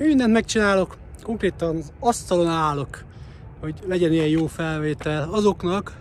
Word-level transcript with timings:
Mindent 0.00 0.32
megcsinálok, 0.32 0.96
konkrétan 1.22 1.76
az 1.76 1.92
asztalon 1.98 2.48
állok, 2.48 3.04
hogy 3.60 3.74
legyen 3.86 4.12
ilyen 4.12 4.26
jó 4.26 4.46
felvétel 4.46 5.28
azoknak, 5.32 5.96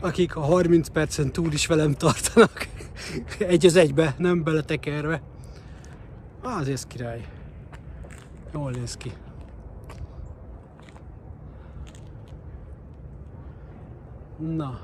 akik 0.00 0.36
a 0.36 0.40
30 0.40 0.88
percen 0.88 1.32
túl 1.32 1.52
is 1.52 1.66
velem 1.66 1.92
tartanak. 1.94 2.68
Egy 3.38 3.66
az 3.66 3.76
egybe, 3.76 4.14
nem 4.18 4.42
beletekerve. 4.42 5.22
Az 6.42 6.68
ez 6.68 6.86
király. 6.86 7.26
Jól 8.52 8.70
néz 8.70 8.96
ki. 8.96 9.12
Na, 14.38 14.80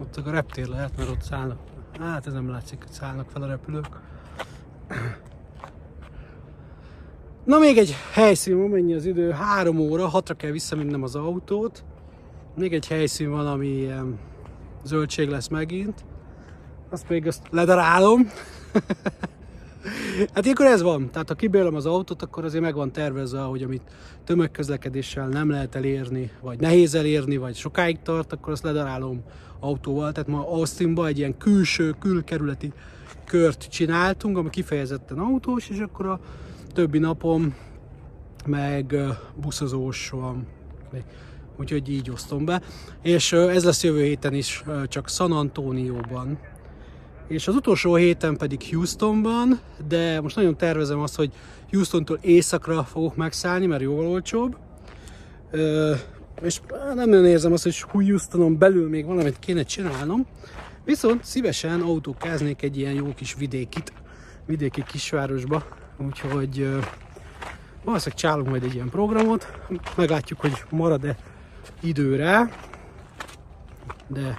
ott 0.00 0.16
a 0.16 0.30
reptér 0.30 0.66
lehet, 0.66 0.96
mert 0.96 1.10
ott 1.10 1.22
szállnak. 1.22 1.58
Hát 1.98 2.26
ez 2.26 2.32
nem 2.32 2.48
látszik, 2.48 2.78
hogy 2.78 2.92
szállnak 2.92 3.30
fel 3.30 3.42
a 3.42 3.46
repülők. 3.46 4.00
Na 7.46 7.58
még 7.58 7.78
egy 7.78 7.96
helyszín 8.12 8.58
van, 8.58 8.68
mennyi 8.68 8.94
az 8.94 9.04
idő? 9.04 9.30
Három 9.30 9.78
óra, 9.78 10.06
hatra 10.08 10.34
kell 10.34 10.50
visszamennem 10.50 11.02
az 11.02 11.14
autót. 11.14 11.84
Még 12.56 12.72
egy 12.72 12.86
helyszín 12.86 13.30
van, 13.30 13.46
ami 13.46 13.66
ilyen 13.66 14.18
zöldség 14.84 15.28
lesz 15.28 15.48
megint. 15.48 16.04
Azt 16.90 17.08
még 17.08 17.26
azt 17.26 17.42
ledarálom. 17.50 18.30
hát 20.34 20.44
ilyenkor 20.44 20.66
ez 20.66 20.82
van. 20.82 21.10
Tehát 21.10 21.28
ha 21.28 21.34
kibélem 21.34 21.74
az 21.74 21.86
autót, 21.86 22.22
akkor 22.22 22.44
azért 22.44 22.62
meg 22.62 22.74
van 22.74 22.92
tervezve, 22.92 23.40
hogy 23.40 23.62
amit 23.62 23.90
tömegközlekedéssel 24.24 25.28
nem 25.28 25.50
lehet 25.50 25.74
elérni, 25.74 26.30
vagy 26.40 26.60
nehéz 26.60 26.94
elérni, 26.94 27.36
vagy 27.36 27.56
sokáig 27.56 27.98
tart, 28.02 28.32
akkor 28.32 28.52
azt 28.52 28.62
ledarálom 28.62 29.22
autóval. 29.60 30.12
Tehát 30.12 30.28
ma 30.28 30.48
Austinba 30.48 31.06
egy 31.06 31.18
ilyen 31.18 31.38
külső, 31.38 31.94
külkerületi 31.98 32.72
kört 33.24 33.68
csináltunk, 33.68 34.38
ami 34.38 34.50
kifejezetten 34.50 35.18
autós, 35.18 35.68
és 35.68 35.78
akkor 35.78 36.06
a 36.06 36.20
többi 36.76 36.98
napom 36.98 37.54
meg 38.46 38.96
buszozós 39.40 40.10
van. 40.10 40.46
Úgyhogy 41.58 41.88
így 41.88 42.10
osztom 42.10 42.44
be. 42.44 42.62
És 43.02 43.32
ez 43.32 43.64
lesz 43.64 43.82
jövő 43.84 44.02
héten 44.02 44.34
is, 44.34 44.64
csak 44.88 45.08
San 45.08 45.32
Antonióban. 45.32 46.38
És 47.28 47.48
az 47.48 47.54
utolsó 47.54 47.94
héten 47.94 48.36
pedig 48.36 48.66
Houstonban, 48.70 49.60
de 49.88 50.20
most 50.20 50.36
nagyon 50.36 50.56
tervezem 50.56 50.98
azt, 50.98 51.16
hogy 51.16 51.32
Houstontól 51.70 52.18
északra 52.20 52.84
fogok 52.84 53.16
megszállni, 53.16 53.66
mert 53.66 53.82
jóval 53.82 54.06
olcsóbb. 54.06 54.56
És 56.42 56.60
nem 56.94 57.08
nagyon 57.08 57.26
érzem 57.26 57.52
azt, 57.52 57.62
hogy 57.62 57.80
Houstonon 57.80 58.58
belül 58.58 58.88
még 58.88 59.04
valamit 59.04 59.38
kéne 59.38 59.62
csinálnom. 59.62 60.26
Viszont 60.84 61.24
szívesen 61.24 61.80
autókáznék 61.80 62.62
egy 62.62 62.78
ilyen 62.78 62.94
jó 62.94 63.14
kis 63.14 63.34
vidékit, 63.34 63.92
vidéki 64.46 64.82
kisvárosba, 64.86 65.84
úgyhogy 65.98 66.68
valószínűleg 67.84 68.18
csálunk 68.18 68.48
majd 68.48 68.62
egy 68.62 68.74
ilyen 68.74 68.88
programot, 68.88 69.52
meglátjuk, 69.96 70.40
hogy 70.40 70.64
marad-e 70.70 71.16
időre, 71.80 72.50
de 74.06 74.36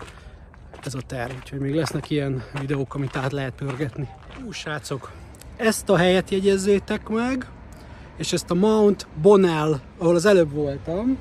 ez 0.84 0.96
a 0.96 1.02
terv, 1.02 1.32
úgyhogy 1.36 1.60
még 1.60 1.74
lesznek 1.74 2.10
ilyen 2.10 2.44
videók, 2.60 2.96
amit 2.96 3.16
át 3.16 3.32
lehet 3.32 3.54
pörgetni. 3.54 4.08
Ú, 4.46 4.52
srácok, 4.52 5.12
ezt 5.56 5.90
a 5.90 5.98
helyet 5.98 6.30
jegyezzétek 6.30 7.10
meg, 7.10 7.48
és 8.18 8.34
ezt 8.34 8.52
a 8.52 8.54
Mount 8.54 9.08
Bonnell, 9.22 9.80
ahol 9.98 10.16
az 10.16 10.26
előbb 10.26 10.52
voltam. 10.52 11.18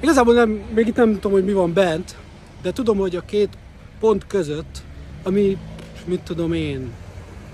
Igazából 0.00 0.34
nem, 0.34 0.50
még 0.50 0.86
itt 0.86 0.96
nem 0.96 1.12
tudom, 1.14 1.32
hogy 1.32 1.44
mi 1.44 1.52
van 1.52 1.72
bent, 1.72 2.16
de 2.62 2.72
tudom, 2.72 2.98
hogy 2.98 3.16
a 3.16 3.20
két 3.20 3.58
pont 4.00 4.26
között, 4.26 4.82
ami, 5.22 5.58
mit 6.04 6.20
tudom 6.20 6.52
én, 6.52 6.92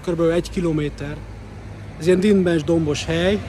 kb. 0.07 0.21
egy 0.21 0.51
kilométer, 0.51 1.17
ez 1.99 2.07
ilyen 2.07 2.21
dinbens 2.21 2.65
dombos 2.65 3.05
hely. 3.05 3.41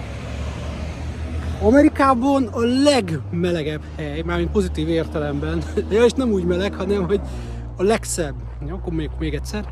Amerikában 1.62 2.48
a 2.48 2.60
legmelegebb 2.60 3.82
hely, 3.96 4.22
mármint 4.22 4.52
pozitív 4.52 4.90
értelemben, 4.90 5.64
ja, 5.92 6.04
és 6.04 6.12
nem 6.12 6.32
úgy 6.32 6.44
meleg, 6.44 6.74
hanem 6.74 7.06
hogy 7.06 7.22
a 7.78 7.84
legszebb. 7.84 8.36
Ja, 8.68 8.74
akkor 8.74 8.94
még, 8.94 9.10
még 9.20 9.34
egyszer. 9.34 9.64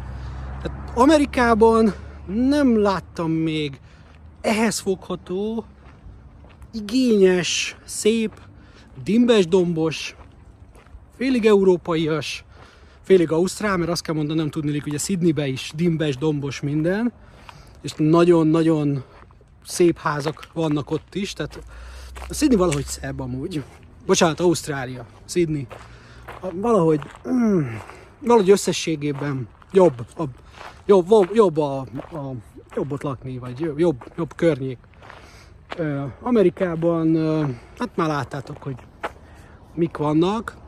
Tehát 0.61 0.91
Amerikában 0.95 1.93
nem 2.25 2.81
láttam 2.81 3.31
még 3.31 3.79
ehhez 4.41 4.79
fogható, 4.79 5.65
igényes, 6.73 7.75
szép, 7.85 8.31
dimbes 9.03 9.47
dombos, 9.47 10.15
félig 11.17 11.45
európaias, 11.45 12.43
félig 13.01 13.31
ausztrál, 13.31 13.77
mert 13.77 13.91
azt 13.91 14.01
kell 14.01 14.15
mondanom, 14.15 14.49
tudni, 14.49 14.71
hogy 14.71 14.81
ugye 14.87 14.97
Sydneybe 14.97 15.47
is 15.47 15.71
dimbes, 15.75 16.17
dombos 16.17 16.61
minden, 16.61 17.11
és 17.81 17.93
nagyon-nagyon 17.97 19.03
szép 19.65 19.97
házak 19.97 20.47
vannak 20.53 20.91
ott 20.91 21.15
is, 21.15 21.33
tehát 21.33 21.59
a 22.29 22.33
Sydney 22.33 22.57
valahogy 22.57 22.85
szebb 22.85 23.19
amúgy. 23.19 23.63
Bocsánat, 24.05 24.39
Ausztrália, 24.39 25.05
Sydney. 25.25 25.67
Valahogy, 26.53 27.01
mm, 27.29 27.65
valahogy 28.19 28.49
összességében 28.49 29.47
jobb, 29.71 30.05
jobb, 30.17 30.29
jobb, 30.85 31.29
jobb, 31.33 31.57
a, 31.57 31.79
a, 32.11 32.33
jobb 32.75 32.91
ott 32.91 33.01
lakni, 33.01 33.37
vagy 33.37 33.59
jobb, 33.77 34.03
jobb 34.17 34.35
környék. 34.35 34.77
Amerikában, 36.21 37.15
hát 37.77 37.95
már 37.95 38.07
láttátok, 38.07 38.63
hogy 38.63 38.75
mik 39.75 39.97
vannak. 39.97 40.60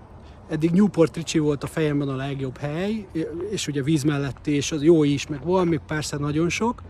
Eddig 0.54 0.72
Newport 0.72 1.16
Ricci 1.16 1.40
volt 1.40 1.64
a 1.64 1.68
fejemben 1.68 2.08
a 2.08 2.16
legjobb 2.16 2.58
hely, 2.58 3.08
és 3.52 3.68
ugye 3.68 3.84
víz 3.84 4.04
mellett, 4.04 4.48
és 4.48 4.72
az 4.72 4.84
jó 4.84 5.04
is, 5.04 5.28
meg 5.28 5.44
van 5.44 5.68
még 5.68 5.80
persze 5.88 6.18
nagyon 6.18 6.50
sok. 6.50 6.82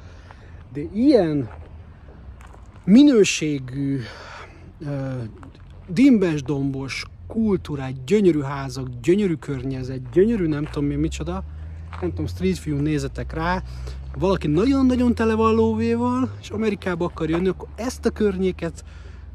De 0.74 0.81
ilyen 0.94 1.50
minőségű, 2.85 4.00
dimbes 5.88 6.44
dombos, 6.44 7.06
kultúrát, 7.28 8.03
gyönyörű 8.06 8.41
házak, 8.41 8.88
gyönyörű 9.01 9.35
környezet, 9.35 10.09
gyönyörű 10.12 10.47
nem 10.47 10.66
tudom 10.66 10.90
mi 10.90 10.95
micsoda, 10.95 11.44
nem 12.01 12.09
tudom, 12.09 12.28
Street 12.28 12.63
View 12.63 12.81
nézetek 12.81 13.34
rá, 13.34 13.63
valaki 14.18 14.47
nagyon-nagyon 14.47 15.16
tele 15.16 15.34
van 15.34 15.53
lóvéval, 15.53 16.30
és 16.41 16.50
Amerikába 16.50 17.06
akar 17.06 17.30
jönni, 17.30 17.47
akkor 17.47 17.68
ezt 17.75 18.06
a 18.06 18.09
környéket, 18.09 18.84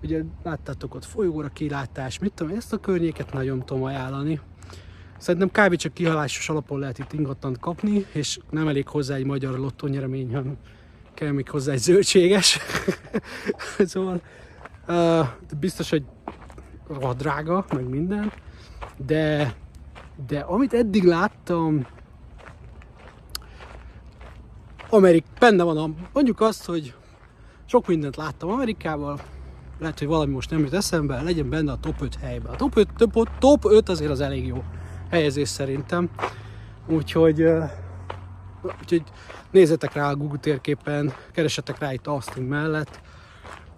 ugye 0.03 0.23
láttátok 0.43 0.95
ott 0.95 1.05
folyóra 1.05 1.49
kilátás, 1.49 2.19
mit 2.19 2.33
tudom, 2.33 2.57
ezt 2.57 2.73
a 2.73 2.79
környéket 2.79 3.33
nagyon 3.33 3.65
tudom 3.65 3.83
ajánlani. 3.83 4.41
Szerintem 5.19 5.67
kb. 5.67 5.75
csak 5.75 5.95
kihalásos 5.95 6.49
alapon 6.49 6.79
lehet 6.79 6.99
itt 6.99 7.13
ingatlant 7.13 7.59
kapni, 7.59 8.07
és 8.13 8.39
nem 8.51 8.69
elég 8.69 8.89
hozzá 8.89 9.15
egy 9.15 9.25
magyar 9.25 9.59
lottónyeremény, 9.59 10.35
hanem 10.35 10.57
kell 11.15 11.31
még 11.31 11.51
hozzá 11.51 11.73
egy 11.73 11.79
zöldséges. 11.79 12.59
szóval 13.79 14.23
uh, 14.89 15.27
biztos, 15.61 15.91
hogy 15.91 16.05
drága, 17.17 17.65
meg 17.73 17.89
minden, 17.89 18.33
de, 19.07 19.55
de 20.27 20.41
amit 20.41 20.73
eddig 20.73 21.05
láttam, 21.05 21.87
Amerik, 24.91 25.25
benne 25.39 25.63
van 25.63 25.77
a, 25.77 25.89
mondjuk 26.13 26.41
azt, 26.41 26.65
hogy 26.65 26.95
sok 27.65 27.87
mindent 27.87 28.17
láttam 28.17 28.51
Amerikával, 28.51 29.21
lehet, 29.79 29.99
hogy 29.99 30.09
valami 30.09 30.33
most 30.33 30.51
nem 30.51 30.61
jut 30.61 30.75
eszembe, 30.75 31.23
legyen 31.23 31.51
benne 31.51 31.73
a 31.73 31.79
top 31.81 32.01
5 32.01 32.17
helyben. 32.21 32.53
A 32.53 32.57
top 32.57 32.77
5, 32.77 32.89
top, 32.97 33.29
top 33.39 33.65
5 33.65 33.89
azért 33.89 34.11
az 34.11 34.21
elég 34.21 34.47
jó 34.47 34.65
helyezés 35.11 35.49
szerintem. 35.49 36.11
Úgyhogy, 36.87 37.45
úgyhogy 38.81 39.03
nézzetek 39.51 39.93
rá 39.93 40.11
a 40.11 40.17
Google 40.17 40.39
térképen, 40.39 41.13
keresetek 41.33 41.79
rá 41.79 41.93
itt 41.93 42.07
Austin 42.07 42.43
mellett, 42.43 43.01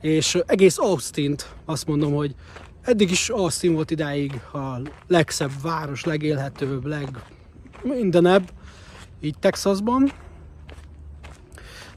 és 0.00 0.38
egész 0.46 0.78
austin 0.78 1.34
azt 1.64 1.86
mondom, 1.86 2.14
hogy 2.14 2.34
eddig 2.82 3.10
is 3.10 3.28
Austin 3.28 3.74
volt 3.74 3.90
idáig 3.90 4.40
a 4.52 4.80
legszebb 5.06 5.50
város, 5.62 6.04
legélhetőbb, 6.04 6.84
leg 6.84 7.08
mindenebb, 7.82 8.50
így 9.20 9.38
Texasban, 9.38 10.12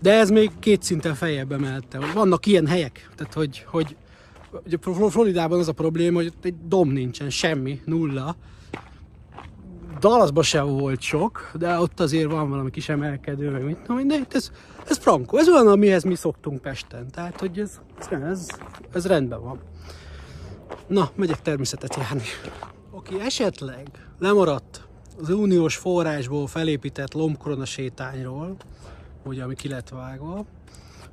de 0.03 0.13
ez 0.13 0.29
még 0.29 0.51
két 0.59 0.83
szinten 0.83 1.13
feljebb 1.13 1.51
emelte. 1.51 1.99
Vannak 2.13 2.45
ilyen 2.45 2.67
helyek, 2.67 3.09
tehát 3.15 3.33
hogy, 3.33 3.65
hogy 3.67 3.95
ugye 4.65 4.77
Floridában 5.09 5.59
az 5.59 5.67
a 5.67 5.71
probléma, 5.71 6.17
hogy 6.17 6.33
egy 6.41 6.55
dom 6.67 6.89
nincsen, 6.89 7.29
semmi, 7.29 7.81
nulla. 7.85 8.35
Dallasban 9.99 10.43
sem 10.43 10.65
volt 10.67 11.01
sok, 11.01 11.51
de 11.53 11.79
ott 11.79 11.99
azért 11.99 12.31
van 12.31 12.49
valami 12.49 12.69
kis 12.69 12.89
emelkedő, 12.89 13.49
meg 13.49 13.63
mit 13.63 13.77
tudom, 13.77 14.07
de 14.07 14.19
ez, 14.31 14.51
ez 14.87 14.97
frankó, 14.97 15.37
ez 15.37 15.49
olyan, 15.49 15.67
amihez 15.67 16.03
mi 16.03 16.15
szoktunk 16.15 16.61
Pesten, 16.61 17.11
tehát 17.11 17.39
hogy 17.39 17.59
ez, 17.59 17.79
ez, 18.09 18.47
ez 18.93 19.05
rendben 19.05 19.41
van. 19.41 19.59
Na, 20.87 21.09
megyek 21.15 21.41
természetet 21.41 21.95
járni. 21.95 22.23
Aki 22.91 23.19
esetleg 23.19 23.87
lemaradt 24.19 24.87
az 25.21 25.29
uniós 25.29 25.75
forrásból 25.75 26.47
felépített 26.47 27.13
lombkorona 27.13 27.65
sétányról, 27.65 28.55
ugye, 29.25 29.43
ami 29.43 29.55
ki 29.55 29.67
lett 29.67 29.89
vágva, 29.89 30.45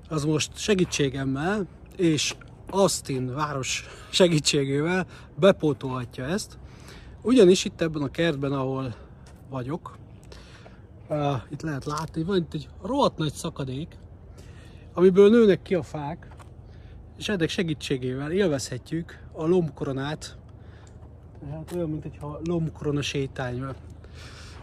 az 0.09 0.25
most 0.25 0.57
segítségemmel 0.57 1.67
és 1.97 2.35
Austin 2.71 3.35
város 3.35 3.85
segítségével 4.11 5.07
bepótolhatja 5.39 6.25
ezt. 6.25 6.59
Ugyanis 7.23 7.65
itt 7.65 7.81
ebben 7.81 8.03
a 8.03 8.11
kertben, 8.11 8.53
ahol 8.53 8.95
vagyok, 9.49 9.99
itt 11.49 11.63
lehet 11.63 11.85
látni, 11.85 12.23
van 12.23 12.37
itt 12.37 12.55
egy 12.55 12.69
rohadt 12.83 13.19
nagy 13.19 13.33
szakadék, 13.33 13.97
amiből 14.95 15.31
nőnek 15.31 15.63
ki 15.63 15.75
a 15.75 15.83
fák, 15.83 16.29
és 17.19 17.29
ennek 17.29 17.49
segítségével 17.49 18.33
élvezhetjük 18.33 19.19
a 19.33 19.47
lombkoronát, 19.47 20.37
hát 21.51 21.73
olyan, 21.73 21.91
mint 21.91 22.03
hogyha 22.03 22.41
lombkorona 22.45 23.03
sétány. 23.03 23.65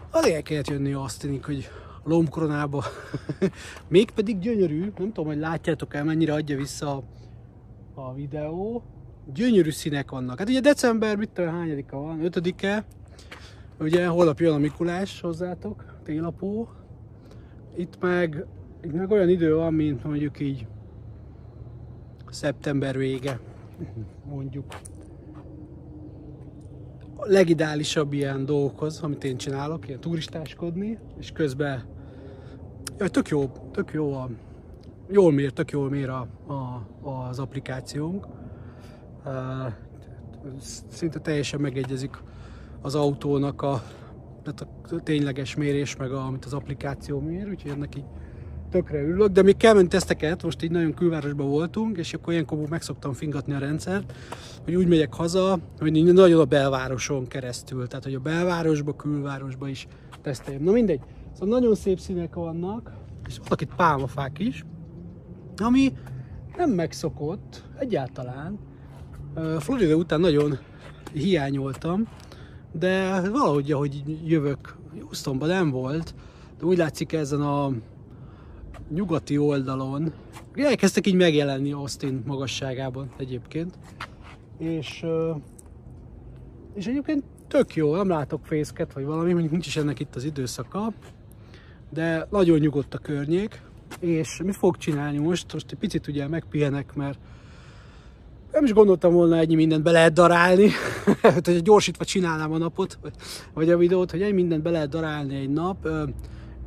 Azért 0.10 0.36
el 0.36 0.42
kellett 0.42 0.68
jönni 0.68 0.94
Austinig, 0.94 1.46
hogy 1.46 1.70
lombkoronába, 2.08 2.84
mégpedig 3.88 4.40
gyönyörű, 4.40 4.80
nem 4.80 4.94
tudom, 5.14 5.26
hogy 5.26 5.38
látjátok 5.38 5.96
el, 5.96 6.04
mennyire 6.04 6.34
adja 6.34 6.58
vissza 6.58 6.96
a, 6.96 7.04
a 8.02 8.14
videó, 8.14 8.84
gyönyörű 9.34 9.72
színek 9.72 10.12
vannak. 10.12 10.40
Hát 10.40 10.50
ugye 10.50 10.60
december, 10.60 11.16
mit 11.16 11.30
tudom, 11.30 11.52
hányadika 11.52 11.98
van? 11.98 12.24
Ötödike, 12.24 12.86
ugye 13.80 14.08
holnap 14.08 14.40
jön 14.40 14.54
a 14.54 14.58
Mikulás 14.58 15.22
hozzátok, 15.22 16.00
télapó. 16.04 16.70
Itt 17.76 18.00
meg, 18.00 18.46
itt 18.82 18.94
meg 18.94 19.12
olyan 19.12 19.30
idő 19.30 19.56
van, 19.56 19.74
mint 19.74 20.04
mondjuk 20.04 20.40
így 20.40 20.68
szeptember 22.30 22.98
vége, 22.98 23.40
mondjuk. 24.26 24.66
A 27.16 27.26
legideálisabb 27.26 28.14
ilyen 28.14 28.46
dolgokhoz, 28.46 29.02
amit 29.02 29.24
én 29.24 29.38
csinálok, 29.38 29.88
ilyen 29.88 30.00
turistáskodni, 30.00 30.98
és 31.20 31.32
közben 31.32 31.97
ja, 32.98 33.08
tök 33.08 33.28
jó, 33.28 33.52
tök 33.72 33.92
jó 33.94 34.14
a, 34.14 34.30
jól 35.10 35.32
mér, 35.32 35.52
tök 35.52 35.72
jól 35.72 35.90
mér 35.90 36.10
a, 36.10 36.28
a, 36.48 36.88
az 37.10 37.40
applikációnk. 37.40 38.28
Szinte 40.90 41.20
teljesen 41.20 41.60
megegyezik 41.60 42.18
az 42.82 42.96
autónak 42.96 43.62
a, 43.62 43.84
tehát 44.44 44.68
a 44.92 45.04
tényleges 45.04 45.56
mérés, 45.56 45.96
meg 45.96 46.12
a, 46.12 46.26
amit 46.26 46.46
az 46.46 46.54
applikáció 46.54 47.20
mér, 47.20 47.50
úgyhogy 47.50 47.72
ennek 47.72 47.96
így 47.96 48.06
tökre 48.70 49.02
ülök, 49.02 49.32
de 49.32 49.52
kell 49.52 49.74
menni 49.74 49.88
teszteket, 49.88 50.44
most 50.44 50.64
így 50.64 50.72
nagyon 50.72 50.94
külvárosban 50.94 51.50
voltunk, 51.50 51.98
és 51.98 52.14
akkor 52.14 52.34
ilyenkor 52.34 52.70
meg 52.70 52.82
szoktam 52.82 53.14
fingatni 53.14 53.54
a 53.54 53.58
rendszert, 53.60 54.14
hogy 54.64 54.76
úgy 54.76 54.88
megyek 54.88 55.14
haza, 55.14 55.60
hogy 55.80 56.14
nagyon 56.14 56.40
a 56.40 56.46
belvároson 56.46 57.28
keresztül, 57.28 57.88
tehát 57.88 58.04
hogy 58.04 58.14
a 58.14 58.20
belvárosba, 58.20 58.96
külvárosba 58.96 59.68
is 59.68 59.88
teszteljem. 60.22 60.64
Na 60.64 60.72
mindegy, 60.72 61.02
szóval 61.40 61.60
nagyon 61.60 61.76
szép 61.76 62.00
színek 62.00 62.36
vannak, 62.36 62.92
és 63.28 63.38
vannak 63.38 63.62
itt 63.62 63.76
pálmafák 63.76 64.40
is, 64.40 64.66
ami 65.58 65.94
nem 66.56 66.70
megszokott 66.70 67.64
egyáltalán. 67.80 68.60
Florida 69.60 69.96
után 69.96 70.20
nagyon 70.20 70.58
hiányoltam, 71.14 72.08
de 72.72 73.22
valahogy, 73.30 73.72
ahogy 73.72 74.20
jövök, 74.26 74.76
Houstonban 75.00 75.48
nem 75.48 75.70
volt, 75.72 76.16
de 76.60 76.66
úgy 76.66 76.78
látszik 76.78 77.14
ezen 77.14 77.42
a 77.42 77.72
nyugati 78.90 79.38
oldalon 79.38 80.14
elkezdtek 80.56 81.08
így 81.08 81.16
megjelenni 81.16 81.72
Austin 81.72 82.24
magasságában 82.26 83.10
egyébként. 83.18 83.78
És, 84.58 85.06
és 86.74 86.88
egyébként 86.88 87.24
tök 87.48 87.76
jó, 87.76 87.96
nem 87.96 88.08
látok 88.08 88.46
fészket 88.46 88.94
vagy 88.94 89.06
valami, 89.06 89.32
mondjuk 89.32 89.52
nincs 89.52 89.68
is 89.68 89.78
ennek 89.78 90.00
itt 90.00 90.16
az 90.16 90.24
időszaka, 90.24 90.94
de 91.90 92.28
nagyon 92.32 92.60
nyugodt 92.60 92.94
a 92.94 92.98
környék, 92.98 93.62
és 94.00 94.42
mit 94.44 94.56
fog 94.56 94.78
csinálni 94.78 95.18
most? 95.18 95.54
Most 95.54 95.72
egy 95.72 95.78
picit 95.78 96.08
ugye 96.08 96.28
megpihenek, 96.28 96.96
mert 96.96 97.20
nem 98.52 98.64
is 98.64 98.74
gondoltam 98.74 99.14
volna 99.14 99.38
ennyi 99.38 99.56
mindent 99.56 99.84
be 99.84 99.92
lehet 99.92 100.14
darálni, 100.14 100.70
hogy 101.44 101.62
gyorsítva 101.62 102.06
csinálnám 102.06 102.52
a 102.52 102.58
napot, 102.58 103.00
vagy 103.54 103.70
a 103.70 103.78
videót, 103.78 104.12
hogy 104.12 104.22
ennyi 104.22 104.32
mindent 104.32 104.64
be 104.64 104.70
lehet 104.70 104.90
darálni 104.90 105.36
egy 105.36 105.50
nap. 105.50 105.88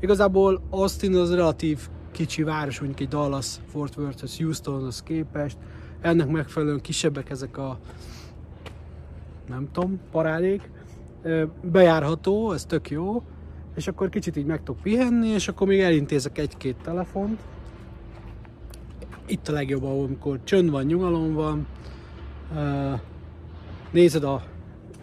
Igazából 0.01 0.63
Austin 0.71 1.15
az 1.15 1.35
relatív 1.35 1.89
kicsi 2.13 2.43
város, 2.43 2.79
mondjuk 2.79 3.01
egy 3.01 3.09
Dallas, 3.09 3.57
Fort 3.67 3.97
Worth, 3.97 4.39
Houstonhoz 4.39 5.03
képest. 5.03 5.57
Ennek 6.01 6.29
megfelelően 6.29 6.81
kisebbek 6.81 7.31
ezek 7.31 7.59
a 7.59 7.79
nem 9.49 9.69
tudom, 9.73 10.01
parádék. 10.11 10.71
Bejárható, 11.63 12.53
ez 12.53 12.65
tök 12.65 12.91
jó. 12.91 13.23
És 13.75 13.89
akkor 13.89 14.09
kicsit 14.09 14.37
így 14.37 14.47
meg 14.47 14.59
tudok 14.63 14.83
pihenni, 14.83 15.29
és 15.29 15.49
akkor 15.49 15.67
még 15.67 15.81
elintézek 15.81 16.39
egy-két 16.39 16.77
telefont. 16.83 17.41
Itt 19.27 19.49
a 19.49 19.53
legjobb, 19.53 19.85
amikor 19.85 20.39
csönd 20.45 20.71
van, 20.71 20.85
nyugalom 20.85 21.35
van. 21.35 21.67
Nézed 23.91 24.25
a 24.25 24.43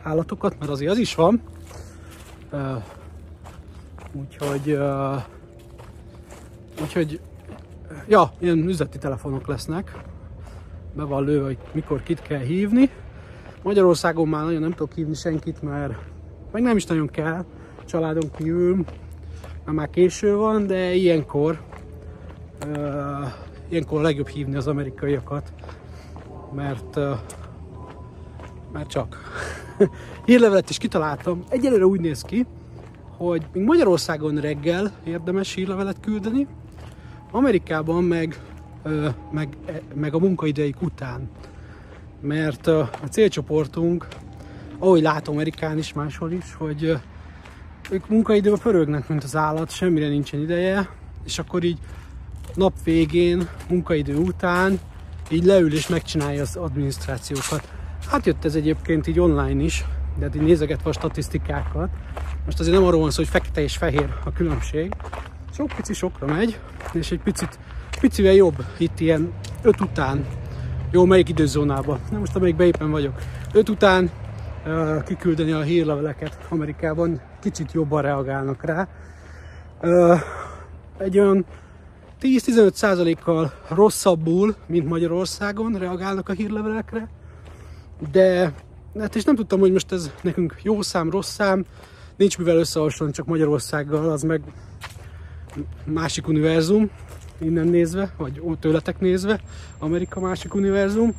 állatokat, 0.01 0.59
mert 0.59 0.71
azért 0.71 0.91
az 0.91 0.97
is 0.97 1.15
van. 1.15 1.41
Úgyhogy 4.13 4.77
Úgyhogy, 6.81 7.19
ja, 8.07 8.31
ilyen 8.39 8.57
üzleti 8.57 8.97
telefonok 8.97 9.47
lesznek. 9.47 10.03
Be 10.93 11.03
van 11.03 11.23
lőve, 11.23 11.45
hogy 11.45 11.57
mikor 11.71 12.03
kit 12.03 12.21
kell 12.21 12.39
hívni. 12.39 12.89
Magyarországon 13.63 14.27
már 14.27 14.43
nagyon 14.43 14.61
nem 14.61 14.71
tudok 14.71 14.93
hívni 14.93 15.13
senkit, 15.13 15.61
mert 15.61 15.93
meg 16.51 16.61
nem 16.61 16.75
is 16.75 16.85
nagyon 16.85 17.07
kell 17.07 17.45
családon 17.88 18.31
kívül, 18.38 18.75
mert 19.66 19.78
már 19.78 19.89
késő 19.89 20.36
van, 20.36 20.68
de 20.68 20.94
ilyenkor 20.94 21.62
uh, 22.66 23.28
ilyenkor 23.69 24.01
legjobb 24.01 24.28
hívni 24.28 24.56
az 24.56 24.68
amerikaiakat, 24.68 25.54
mert 26.56 26.95
uh, 26.95 27.18
mert 28.72 28.89
csak. 28.89 29.18
Hírlevelet 30.25 30.69
is 30.69 30.78
kitaláltam. 30.78 31.44
Egyelőre 31.50 31.86
úgy 31.86 32.00
néz 32.00 32.22
ki, 32.22 32.45
hogy 33.18 33.45
még 33.54 33.63
Magyarországon 33.63 34.36
reggel 34.36 34.92
érdemes 35.04 35.54
hírlevelet 35.54 36.00
küldeni, 36.00 36.48
Amerikában 37.31 38.04
meg, 38.04 38.42
meg, 39.31 39.57
e, 39.66 39.81
meg 39.94 40.13
a 40.13 40.19
munkaideik 40.19 40.81
után. 40.81 41.30
Mert 42.22 42.68
a 42.68 42.89
célcsoportunk, 43.10 44.07
ahogy 44.80 45.01
látom 45.01 45.36
Amerikán 45.36 45.78
is, 45.78 45.94
máshol 45.94 46.31
is, 46.31 46.54
hogy 46.54 46.98
ők 47.89 48.10
munkaidőben 48.10 48.60
pörögnek, 48.60 49.07
mint 49.07 49.24
az 49.24 49.36
állat, 49.36 49.72
semmire 49.72 50.07
nincsen 50.07 50.39
ideje, 50.39 50.89
és 51.25 51.39
akkor 51.39 51.63
így 51.63 51.78
nap 52.56 52.74
végén, 52.84 53.48
munkaidő 53.69 54.16
után 54.16 54.80
így 55.30 55.44
leül 55.44 55.74
és 55.74 55.88
megcsinálja 55.88 56.42
az 56.42 56.56
adminisztrációkat. 56.56 57.68
Hát 58.10 58.25
jött 58.25 58.45
ez 58.45 58.56
egyébként 58.56 59.07
így 59.07 59.19
online 59.19 59.63
is, 59.63 59.86
de 60.18 60.25
hát 60.25 60.36
így 60.36 60.42
nézegetve 60.42 60.89
a 60.89 60.94
statisztikákat. 60.94 61.89
Most 62.45 62.60
azért 62.60 62.75
nem 62.75 62.86
arról 62.86 63.01
van 63.01 63.12
szó, 63.12 63.18
hogy 63.18 63.28
fekete 63.28 63.62
és 63.62 63.78
fehér 63.78 64.13
a 64.24 64.31
különbség, 64.31 64.94
sok 65.54 65.68
pici 65.75 65.94
sokra 65.94 66.28
megy, 66.28 66.60
és 66.94 67.12
egy 67.12 67.19
picit, 67.19 67.60
picivel 68.00 68.34
jobb 68.34 68.66
itt 68.78 69.00
ilyen 69.00 69.34
5 69.62 69.81
után. 69.81 70.25
Jó, 70.92 71.06
melyik 71.06 71.30
időzónában? 71.30 72.00
Na 72.12 72.20
most 72.20 72.36
amelyik 72.36 72.60
éppen 72.60 72.91
vagyok. 72.91 73.22
5 73.53 73.70
után 73.70 74.10
kiküldeni 75.05 75.51
a 75.51 75.62
hírleveleket 75.62 76.45
Amerikában, 76.50 77.21
kicsit 77.39 77.71
jobban 77.71 78.01
reagálnak 78.01 78.63
rá. 78.63 78.88
Egy 80.97 81.19
olyan 81.19 81.45
10-15 82.21 82.74
százalékkal 82.74 83.53
rosszabbul, 83.67 84.55
mint 84.65 84.89
Magyarországon 84.89 85.74
reagálnak 85.74 86.29
a 86.29 86.33
hírlevelekre, 86.33 87.09
de 88.12 88.53
hát 89.00 89.15
és 89.15 89.24
nem 89.24 89.36
tudtam, 89.36 89.59
hogy 89.59 89.71
most 89.71 89.91
ez 89.91 90.12
nekünk 90.21 90.55
jó 90.62 90.81
szám, 90.81 91.09
rossz 91.09 91.31
szám, 91.31 91.65
nincs 92.15 92.38
mivel 92.38 92.57
összehasonlítani 92.57 93.12
csak 93.12 93.25
Magyarországgal, 93.25 94.09
az 94.09 94.21
meg 94.21 94.41
másik 95.83 96.27
univerzum, 96.27 96.89
innen 97.39 97.67
nézve, 97.67 98.12
vagy 98.17 98.41
tőletek 98.59 99.00
nézve, 99.00 99.39
Amerika 99.79 100.19
másik 100.19 100.53
univerzum. 100.53 101.15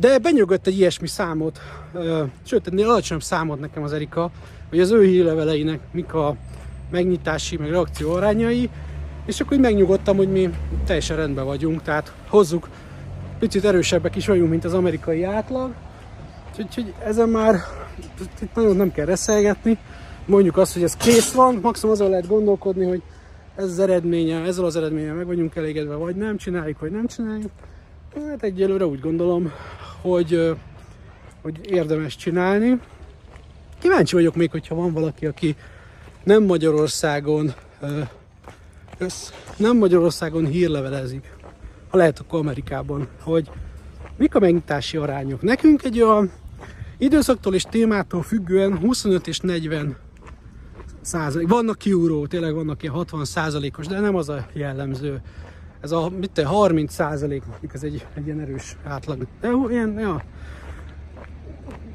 De 0.00 0.18
benyögött 0.18 0.66
egy 0.66 0.78
ilyesmi 0.78 1.06
számot, 1.06 1.60
sőt, 2.42 2.66
egy 2.66 2.80
alacsonyabb 2.80 3.22
számot 3.22 3.60
nekem 3.60 3.82
az 3.82 3.92
Erika, 3.92 4.30
hogy 4.68 4.80
az 4.80 4.90
ő 4.90 5.04
hírleveleinek 5.04 5.80
mik 5.92 6.14
a 6.14 6.36
megnyitási, 6.90 7.56
meg 7.56 7.70
reakció 7.70 8.12
arányai, 8.12 8.70
és 9.26 9.40
akkor 9.40 9.52
így 9.52 9.62
megnyugodtam, 9.62 10.16
hogy 10.16 10.30
mi 10.30 10.50
teljesen 10.86 11.16
rendben 11.16 11.44
vagyunk, 11.44 11.82
tehát 11.82 12.12
hozzuk, 12.28 12.68
picit 13.38 13.64
erősebbek 13.64 14.16
is 14.16 14.26
vagyunk, 14.26 14.50
mint 14.50 14.64
az 14.64 14.74
amerikai 14.74 15.22
átlag, 15.22 15.74
úgyhogy 16.58 16.94
ezen 17.04 17.28
már 17.28 17.54
itt 18.42 18.54
nagyon 18.54 18.76
nem 18.76 18.92
kell 18.92 19.06
reszelgetni, 19.06 19.78
mondjuk 20.26 20.56
azt, 20.56 20.72
hogy 20.72 20.82
ez 20.82 20.96
kész 20.96 21.32
van, 21.32 21.58
maximum 21.62 21.94
azon 21.94 22.10
lehet 22.10 22.26
gondolkodni, 22.26 22.84
hogy 22.84 23.02
ez 23.56 23.64
az 23.64 23.78
eredménye, 23.78 24.40
ezzel 24.40 24.64
az 24.64 24.76
eredménye 24.76 25.12
meg 25.12 25.26
vagyunk 25.26 25.56
elégedve, 25.56 25.94
vagy 25.94 26.16
nem. 26.16 26.36
Csináljuk, 26.36 26.78
vagy 26.78 26.90
nem 26.90 27.06
csináljuk. 27.06 27.50
Hát 28.14 28.42
egyelőre 28.42 28.86
úgy 28.86 29.00
gondolom, 29.00 29.52
hogy, 30.00 30.56
hogy 31.42 31.70
érdemes 31.70 32.16
csinálni. 32.16 32.80
Kíváncsi 33.78 34.14
vagyok 34.14 34.34
még, 34.34 34.50
hogyha 34.50 34.74
van 34.74 34.92
valaki, 34.92 35.26
aki 35.26 35.56
nem 36.24 36.42
Magyarországon 36.42 37.54
össz, 38.98 39.30
nem 39.56 39.76
Magyarországon 39.76 40.46
hírlevelezik, 40.46 41.34
ha 41.88 41.96
lehet 41.96 42.18
akkor 42.18 42.38
Amerikában, 42.38 43.08
hogy 43.22 43.50
mik 44.16 44.34
a 44.34 44.38
megnyitási 44.38 44.96
arányok. 44.96 45.42
Nekünk 45.42 45.82
egy 45.82 46.00
olyan 46.00 46.30
időszaktól 46.98 47.54
és 47.54 47.62
témától 47.62 48.22
függően 48.22 48.78
25 48.78 49.26
és 49.26 49.38
40 49.38 49.96
százalék. 51.00 51.48
Vannak 51.48 51.78
kiúró, 51.78 52.26
tényleg 52.26 52.54
vannak 52.54 52.82
ilyen 52.82 52.94
60 52.94 53.24
százalékos, 53.24 53.86
de 53.86 54.00
nem 54.00 54.14
az 54.14 54.28
a 54.28 54.46
jellemző. 54.52 55.20
Ez 55.80 55.92
a 55.92 56.10
mit 56.20 56.42
30 56.42 56.92
százalék, 56.92 57.42
ez 57.72 57.82
egy, 57.82 58.06
egy 58.14 58.26
ilyen 58.26 58.40
erős 58.40 58.76
átlag. 58.84 59.26
De 59.40 59.50
ilyen, 59.70 59.98
ja. 59.98 60.22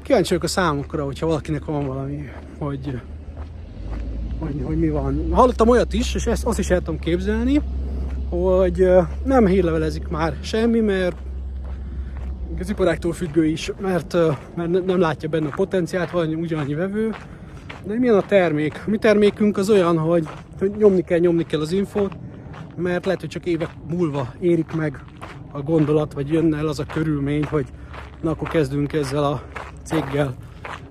Kíváncsi 0.02 0.28
vagyok 0.28 0.44
a 0.44 0.48
számokra, 0.48 1.04
hogyha 1.04 1.26
valakinek 1.26 1.64
van 1.64 1.86
valami, 1.86 2.28
hogy, 2.58 3.00
hogy, 4.38 4.62
hogy 4.62 4.78
mi 4.78 4.88
van. 4.88 5.28
Hallottam 5.30 5.68
olyat 5.68 5.92
is, 5.92 6.14
és 6.14 6.26
ezt 6.26 6.44
azt 6.44 6.58
is 6.58 6.70
el 6.70 6.78
tudom 6.78 6.98
képzelni, 6.98 7.62
hogy 8.28 8.88
nem 9.24 9.46
hírlevelezik 9.46 10.08
már 10.08 10.36
semmi, 10.40 10.80
mert 10.80 11.16
az 12.60 12.70
iparáktól 12.70 13.12
függő 13.12 13.44
is, 13.46 13.72
mert, 13.80 14.16
mert 14.54 14.84
nem 14.84 15.00
látja 15.00 15.28
benne 15.28 15.46
a 15.46 15.54
potenciált, 15.54 16.10
van 16.10 16.34
ugyanannyi 16.34 16.74
vevő. 16.74 17.14
De 17.84 17.98
milyen 17.98 18.14
a 18.14 18.26
termék? 18.26 18.84
Mi 18.86 18.98
termékünk 18.98 19.56
az 19.56 19.70
olyan, 19.70 19.98
hogy, 19.98 20.28
hogy 20.58 20.70
nyomni 20.76 21.02
kell, 21.02 21.18
nyomni 21.18 21.46
kell 21.46 21.60
az 21.60 21.72
infót, 21.72 22.16
mert 22.76 23.04
lehet, 23.04 23.20
hogy 23.20 23.28
csak 23.28 23.46
évek 23.46 23.70
múlva 23.88 24.32
érik 24.40 24.72
meg 24.72 25.04
a 25.52 25.60
gondolat, 25.62 26.12
vagy 26.12 26.32
jönne 26.32 26.58
el 26.58 26.66
az 26.66 26.78
a 26.78 26.84
körülmény, 26.84 27.44
hogy 27.44 27.66
na 28.22 28.30
akkor 28.30 28.48
kezdünk 28.48 28.92
ezzel 28.92 29.24
a 29.24 29.42
céggel 29.84 30.34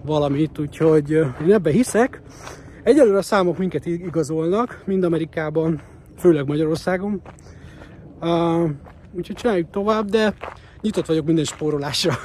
valamit, 0.03 0.59
úgyhogy 0.59 1.09
én 1.11 1.53
ebbe 1.53 1.71
hiszek. 1.71 2.21
Egyelőre 2.83 3.17
a 3.17 3.21
számok 3.21 3.57
minket 3.57 3.85
igazolnak, 3.85 4.83
mind 4.85 5.03
Amerikában, 5.03 5.81
főleg 6.17 6.47
Magyarországon. 6.47 7.21
Uh, 8.21 8.69
úgyhogy 9.11 9.35
csináljuk 9.35 9.69
tovább, 9.69 10.09
de 10.09 10.33
nyitott 10.81 11.05
vagyok 11.05 11.25
minden 11.25 11.45
spórolásra. 11.45 12.13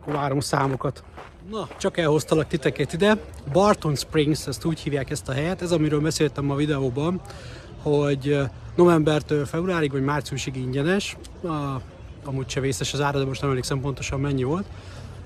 Akkor 0.00 0.12
várom 0.12 0.40
számokat. 0.40 1.04
Na, 1.50 1.68
csak 1.78 1.96
elhoztalak 1.96 2.46
titeket 2.46 2.92
ide. 2.92 3.16
Barton 3.52 3.94
Springs, 3.94 4.46
ezt 4.46 4.64
úgy 4.64 4.80
hívják 4.80 5.10
ezt 5.10 5.28
a 5.28 5.32
helyet. 5.32 5.62
Ez, 5.62 5.72
amiről 5.72 6.00
beszéltem 6.00 6.50
a 6.50 6.54
videóban, 6.54 7.20
hogy 7.82 8.38
novembertől 8.74 9.46
februárig 9.46 9.92
vagy 9.92 10.04
márciusig 10.04 10.56
ingyenes. 10.56 11.16
A, 11.42 11.80
amúgy 12.24 12.48
se 12.48 12.60
vészes 12.60 12.92
az 12.92 13.00
ára, 13.00 13.18
de 13.18 13.24
most 13.24 13.40
nem 13.40 13.50
emlékszem 13.50 13.80
pontosan 13.80 14.20
mennyi 14.20 14.42
volt. 14.42 14.66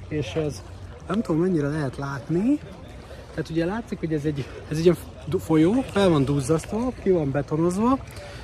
És 0.09 0.27
ez 0.27 0.63
nem 1.09 1.23
tudom 1.23 1.41
mennyire 1.41 1.69
lehet 1.69 1.97
látni. 1.97 2.59
Tehát 3.35 3.51
ugye 3.51 3.65
látszik, 3.65 3.99
hogy 3.99 4.13
ez 4.13 4.25
egy, 4.25 4.47
ez 4.69 4.79
egy 4.79 4.97
folyó, 5.39 5.85
fel 5.91 6.09
van 6.09 6.25
duzzasztva, 6.25 6.93
ki 7.03 7.11
van 7.11 7.31
betonozva, 7.31 7.99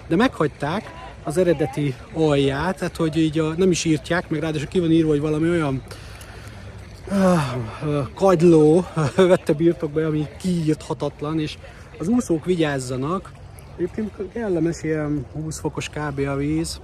de 0.06 0.16
meghagyták 0.16 0.92
az 1.24 1.36
eredeti 1.36 1.94
alját, 2.12 2.78
tehát 2.78 2.96
hogy 2.96 3.16
így 3.16 3.38
a, 3.38 3.54
nem 3.56 3.70
is 3.70 3.84
írtják, 3.84 4.28
meg 4.30 4.40
ráadásul 4.40 4.68
ki 4.68 4.80
van 4.80 4.90
írva, 4.90 5.08
hogy 5.08 5.20
valami 5.20 5.48
olyan 5.48 5.82
uh, 7.10 8.08
kagyló 8.14 8.86
vette 9.16 9.52
birtokba, 9.52 10.06
ami 10.06 10.26
kiírthatatlan, 10.38 11.40
és 11.40 11.58
az 11.98 12.08
úszók 12.08 12.44
vigyázzanak, 12.44 13.32
Egyébként 13.78 14.12
kellemes 14.32 14.82
ilyen 14.82 15.26
20 15.32 15.58
fokos 15.58 15.88
kb. 15.88 16.18
a 16.18 16.36
víz. 16.36 16.80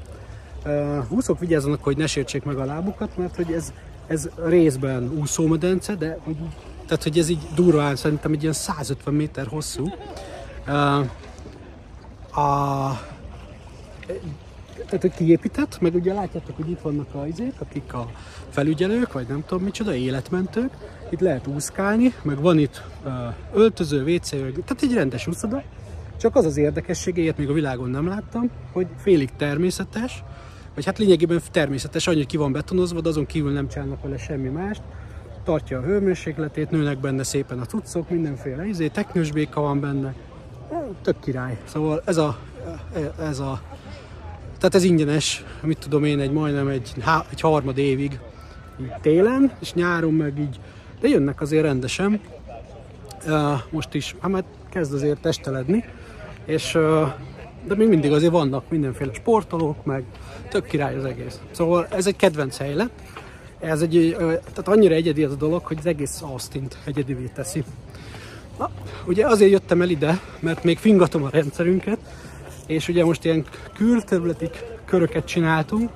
Úszók 1.08 1.38
vigyázzanak, 1.38 1.84
hogy 1.84 1.96
ne 1.96 2.06
sértsék 2.06 2.44
meg 2.44 2.56
a 2.56 2.64
lábukat, 2.64 3.16
mert 3.16 3.36
hogy 3.36 3.52
ez, 3.52 3.72
ez 4.06 4.28
részben 4.44 5.10
úszómedence, 5.20 5.94
de 5.94 6.18
tehát 6.86 7.02
hogy 7.02 7.18
ez 7.18 7.28
így 7.28 7.48
durván 7.54 7.96
szerintem 7.96 8.32
egy 8.32 8.40
ilyen 8.42 8.52
150 8.52 9.14
méter 9.14 9.46
hosszú. 9.46 9.90
A, 12.32 12.90
tehát, 14.86 15.00
hogy 15.00 15.14
kiépített, 15.14 15.80
meg 15.80 15.94
ugye 15.94 16.12
látjátok, 16.12 16.56
hogy 16.56 16.70
itt 16.70 16.80
vannak 16.80 17.14
a 17.14 17.26
izék, 17.26 17.54
akik 17.58 17.92
a 17.92 18.10
felügyelők, 18.50 19.12
vagy 19.12 19.26
nem 19.28 19.44
tudom 19.46 19.64
micsoda, 19.64 19.94
életmentők. 19.94 20.70
Itt 21.10 21.20
lehet 21.20 21.46
úszkálni, 21.46 22.14
meg 22.22 22.40
van 22.40 22.58
itt 22.58 22.82
öltöző, 23.54 24.14
WC, 24.14 24.30
tehát 24.30 24.82
egy 24.82 24.94
rendes 24.94 25.26
úszoda. 25.26 25.62
Csak 26.16 26.36
az 26.36 26.44
az 26.44 26.56
érdekessége, 26.56 27.22
ilyet 27.22 27.38
még 27.38 27.48
a 27.48 27.52
világon 27.52 27.90
nem 27.90 28.06
láttam, 28.06 28.50
hogy 28.72 28.86
félig 28.96 29.30
természetes, 29.36 30.24
vagy 30.74 30.84
hát 30.84 30.98
lényegében 30.98 31.40
természetes, 31.50 32.06
annyi, 32.06 32.24
ki 32.24 32.36
van 32.36 32.52
betonozva, 32.52 33.00
de 33.00 33.08
azon 33.08 33.26
kívül 33.26 33.52
nem 33.52 33.68
csinálnak 33.68 34.02
vele 34.02 34.18
semmi 34.18 34.48
mást. 34.48 34.82
Tartja 35.44 35.78
a 35.78 35.82
hőmérsékletét, 35.82 36.70
nőnek 36.70 36.98
benne 36.98 37.22
szépen 37.22 37.58
a 37.58 37.64
cuccok, 37.64 38.10
mindenféle 38.10 38.66
izé, 38.66 38.88
teknős 38.88 39.32
béka 39.32 39.60
van 39.60 39.80
benne. 39.80 40.14
Tök 41.02 41.20
király. 41.20 41.58
Szóval 41.64 42.02
ez 42.04 42.16
a, 42.16 42.38
ez 43.18 43.38
a 43.38 43.62
tehát 44.58 44.74
ez 44.74 44.84
ingyenes, 44.84 45.44
mit 45.62 45.78
tudom 45.78 46.04
én, 46.04 46.20
egy 46.20 46.32
majdnem 46.32 46.68
egy, 46.68 46.92
egy 47.30 47.40
harmad 47.40 47.78
évig 47.78 48.18
télen, 49.00 49.52
és 49.60 49.74
nyáron 49.74 50.12
meg 50.12 50.38
így, 50.38 50.60
de 51.00 51.08
jönnek 51.08 51.40
azért 51.40 51.62
rendesen. 51.62 52.20
Uh, 53.26 53.60
most 53.70 53.94
is, 53.94 54.14
hát 54.20 54.30
már 54.30 54.44
kezd 54.70 54.94
azért 54.94 55.20
testeledni, 55.20 55.84
és 56.44 56.78
de 57.66 57.74
még 57.74 57.88
mindig 57.88 58.12
azért 58.12 58.32
vannak 58.32 58.64
mindenféle 58.68 59.12
sportolók, 59.12 59.84
meg 59.84 60.04
tök 60.48 60.64
király 60.64 60.96
az 60.96 61.04
egész. 61.04 61.40
Szóval 61.50 61.86
ez 61.90 62.06
egy 62.06 62.16
kedvenc 62.16 62.56
hely 62.56 62.74
lett. 62.74 63.00
Ez 63.60 63.82
egy, 63.82 64.16
tehát 64.18 64.68
annyira 64.68 64.94
egyedi 64.94 65.24
az 65.24 65.32
a 65.32 65.36
dolog, 65.36 65.64
hogy 65.64 65.76
az 65.78 65.86
egész 65.86 66.22
Austin-t 66.22 66.78
egyedivé 66.84 67.30
teszi. 67.34 67.64
Na, 68.58 68.70
ugye 69.06 69.26
azért 69.26 69.50
jöttem 69.50 69.82
el 69.82 69.88
ide, 69.88 70.20
mert 70.40 70.64
még 70.64 70.78
fingatom 70.78 71.22
a 71.24 71.28
rendszerünket, 71.30 71.98
és 72.66 72.88
ugye 72.88 73.04
most 73.04 73.24
ilyen 73.24 73.44
külterületi 73.74 74.50
köröket 74.84 75.24
csináltunk, 75.24 75.90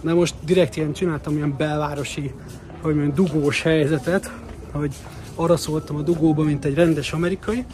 de 0.00 0.14
most 0.14 0.34
direkt 0.44 0.76
ilyen 0.76 0.92
csináltam 0.92 1.36
ilyen 1.36 1.54
belvárosi, 1.56 2.32
hogy 2.80 2.94
mondjam, 2.94 3.26
dugós 3.26 3.62
helyzetet, 3.62 4.30
hogy 4.72 4.94
arra 5.34 5.56
szóltam 5.56 5.96
a 5.96 6.00
dugóba, 6.02 6.42
mint 6.42 6.64
egy 6.64 6.74
rendes 6.74 7.12
amerikai, 7.12 7.64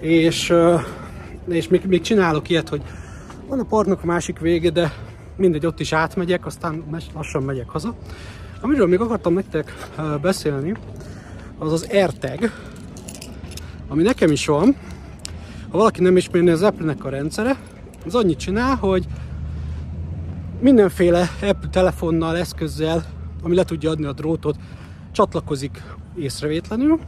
és, 0.00 0.54
és 1.48 1.68
még, 1.68 1.84
még 1.86 2.00
csinálok 2.00 2.48
ilyet, 2.48 2.68
hogy 2.68 2.82
van 3.46 3.58
a 3.58 3.64
parknak 3.64 4.02
a 4.02 4.06
másik 4.06 4.38
vége, 4.38 4.70
de 4.70 4.92
mindegy, 5.36 5.66
ott 5.66 5.80
is 5.80 5.92
átmegyek, 5.92 6.46
aztán 6.46 6.84
lassan 7.14 7.42
megyek 7.42 7.68
haza. 7.68 7.94
Amiről 8.60 8.86
még 8.86 9.00
akartam 9.00 9.34
nektek 9.34 9.90
beszélni, 10.20 10.74
az 11.58 11.72
az 11.72 11.86
AirTag, 11.90 12.50
ami 13.88 14.02
nekem 14.02 14.30
is 14.30 14.46
van, 14.46 14.76
ha 15.70 15.78
valaki 15.78 16.00
nem 16.00 16.16
ismerné 16.16 16.50
az 16.50 16.62
Apple-nek 16.62 17.04
a 17.04 17.08
rendszere, 17.08 17.56
az 18.06 18.14
annyit 18.14 18.38
csinál, 18.38 18.76
hogy 18.76 19.06
mindenféle 20.60 21.30
Apple 21.42 21.68
telefonnal, 21.70 22.36
eszközzel, 22.36 23.04
ami 23.42 23.54
le 23.54 23.64
tudja 23.64 23.90
adni 23.90 24.04
a 24.04 24.12
drótot, 24.12 24.56
csatlakozik 25.12 25.82
észrevétlenül, 26.18 26.98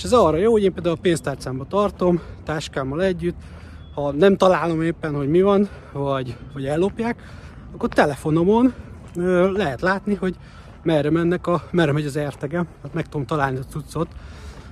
és 0.00 0.06
ez 0.06 0.12
arra 0.12 0.36
jó, 0.36 0.52
hogy 0.52 0.62
én 0.62 0.72
például 0.72 0.94
a 0.94 1.00
pénztárcámba 1.00 1.64
tartom, 1.64 2.20
táskámmal 2.44 3.02
együtt, 3.02 3.36
ha 3.94 4.12
nem 4.12 4.36
találom 4.36 4.82
éppen, 4.82 5.14
hogy 5.14 5.28
mi 5.28 5.42
van, 5.42 5.68
vagy, 5.92 6.36
vagy 6.52 6.66
ellopják, 6.66 7.22
akkor 7.72 7.88
telefonomon 7.88 8.74
lehet 9.54 9.80
látni, 9.80 10.14
hogy 10.14 10.36
merre 10.82 11.10
mennek 11.10 11.46
a, 11.46 11.62
merre 11.70 11.92
megy 11.92 12.06
az 12.06 12.16
ertegem, 12.16 12.66
hát 12.82 12.94
meg 12.94 13.08
tudom 13.08 13.26
találni 13.26 13.58
a 13.58 13.64
cuccot, 13.70 14.08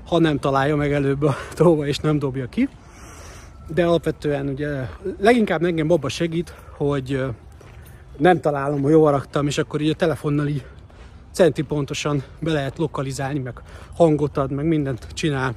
ha 0.07 0.19
nem 0.19 0.39
találja 0.39 0.77
meg 0.77 0.93
előbb 0.93 1.23
a 1.23 1.35
tóba 1.55 1.87
és 1.87 1.99
nem 1.99 2.19
dobja 2.19 2.47
ki. 2.47 2.69
De 3.75 3.87
alapvetően 3.87 4.49
ugye 4.49 4.89
leginkább 5.21 5.65
engem 5.65 5.91
abba 5.91 6.09
segít, 6.09 6.55
hogy 6.77 7.25
nem 8.17 8.41
találom, 8.41 8.83
hogy 8.83 8.93
jól 8.93 9.11
raktam, 9.11 9.47
és 9.47 9.59
akkor 9.59 9.81
így 9.81 9.91
a 9.91 9.95
telefonnal 9.95 10.47
így 10.47 10.65
centi 11.39 11.63
pontosan 11.63 12.23
be 12.41 12.53
lehet 12.53 12.79
lokalizálni, 12.79 13.39
meg 13.39 13.63
hangot 13.97 14.37
ad, 14.37 14.53
meg 14.53 14.67
mindent 14.67 15.07
csinál. 15.13 15.55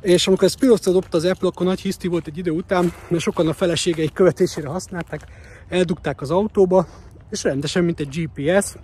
És 0.00 0.26
amikor 0.26 0.44
ezt 0.44 0.58
piacra 0.58 0.92
dobta 0.92 1.16
az 1.16 1.24
Apple, 1.24 1.48
akkor 1.48 1.66
nagy 1.66 1.80
hiszti 1.80 2.08
volt 2.08 2.26
egy 2.26 2.38
idő 2.38 2.50
után, 2.50 2.92
mert 3.08 3.22
sokan 3.22 3.48
a 3.48 3.52
feleségeik 3.52 4.12
követésére 4.12 4.68
használták, 4.68 5.20
eldugták 5.68 6.20
az 6.20 6.30
autóba, 6.30 6.86
és 7.30 7.42
rendesen, 7.42 7.84
mint 7.84 8.00
egy 8.00 8.08
GPS, 8.08 8.74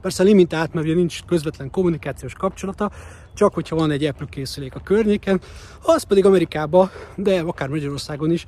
Persze 0.00 0.22
limitált, 0.22 0.72
mert 0.72 0.86
ugye 0.86 0.94
nincs 0.94 1.22
közvetlen 1.24 1.70
kommunikációs 1.70 2.32
kapcsolata, 2.32 2.90
csak 3.34 3.54
hogyha 3.54 3.76
van 3.76 3.90
egy 3.90 4.04
Apple 4.04 4.26
készülék 4.30 4.74
a 4.74 4.80
környéken, 4.80 5.40
az 5.82 6.02
pedig 6.02 6.24
Amerikában, 6.24 6.90
de 7.16 7.40
akár 7.40 7.68
Magyarországon 7.68 8.30
is 8.30 8.46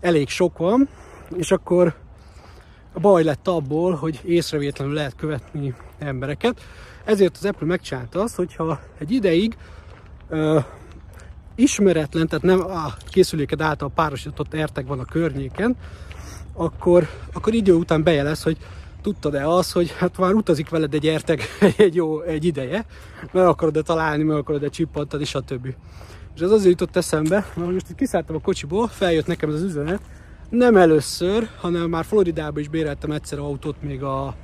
elég 0.00 0.28
sok 0.28 0.58
van, 0.58 0.88
és 1.36 1.50
akkor 1.50 1.94
a 2.92 3.00
baj 3.00 3.24
lett 3.24 3.48
abból, 3.48 3.94
hogy 3.94 4.20
észrevétlenül 4.24 4.94
lehet 4.94 5.16
követni 5.16 5.74
embereket. 5.98 6.60
Ezért 7.04 7.36
az 7.36 7.44
Apple 7.44 7.66
megcsinálta 7.66 8.22
azt, 8.22 8.36
hogyha 8.36 8.80
egy 8.98 9.10
ideig 9.10 9.56
uh, 10.30 10.64
ismeretlen, 11.54 12.26
tehát 12.28 12.44
nem 12.44 12.60
a 12.60 12.94
készüléked 13.10 13.60
által 13.60 13.90
párosított 13.94 14.54
ertek 14.54 14.86
van 14.86 14.98
a 14.98 15.04
környéken, 15.04 15.76
akkor, 16.52 17.08
akkor 17.32 17.54
idő 17.54 17.72
után 17.72 18.02
bejelez, 18.02 18.42
hogy 18.42 18.56
tudtad-e 19.02 19.48
az, 19.48 19.72
hogy 19.72 19.94
hát 19.98 20.18
már 20.18 20.32
utazik 20.32 20.68
veled 20.68 20.94
egy 20.94 21.04
értek 21.04 21.42
egy 21.76 21.94
jó 21.94 22.20
egy 22.20 22.44
ideje, 22.44 22.84
meg 23.32 23.46
akarod-e 23.46 23.82
találni, 23.82 24.22
meg 24.22 24.36
akarod-e 24.36 24.68
csippantani, 24.68 25.24
stb. 25.24 25.74
És 26.34 26.40
ez 26.40 26.50
azért 26.50 26.80
jutott 26.80 26.96
eszembe, 26.96 27.46
mert 27.56 27.72
most 27.72 27.88
itt 27.90 27.96
kiszálltam 27.96 28.36
a 28.36 28.40
kocsiból, 28.40 28.88
feljött 28.88 29.26
nekem 29.26 29.48
ez 29.48 29.54
az 29.54 29.62
üzenet, 29.62 30.00
nem 30.48 30.76
először, 30.76 31.48
hanem 31.60 31.88
már 31.88 32.04
Floridában 32.04 32.60
is 32.60 32.68
béreltem 32.68 33.10
egyszer 33.10 33.38
autót, 33.38 33.82
még 33.82 34.02
a 34.02 34.34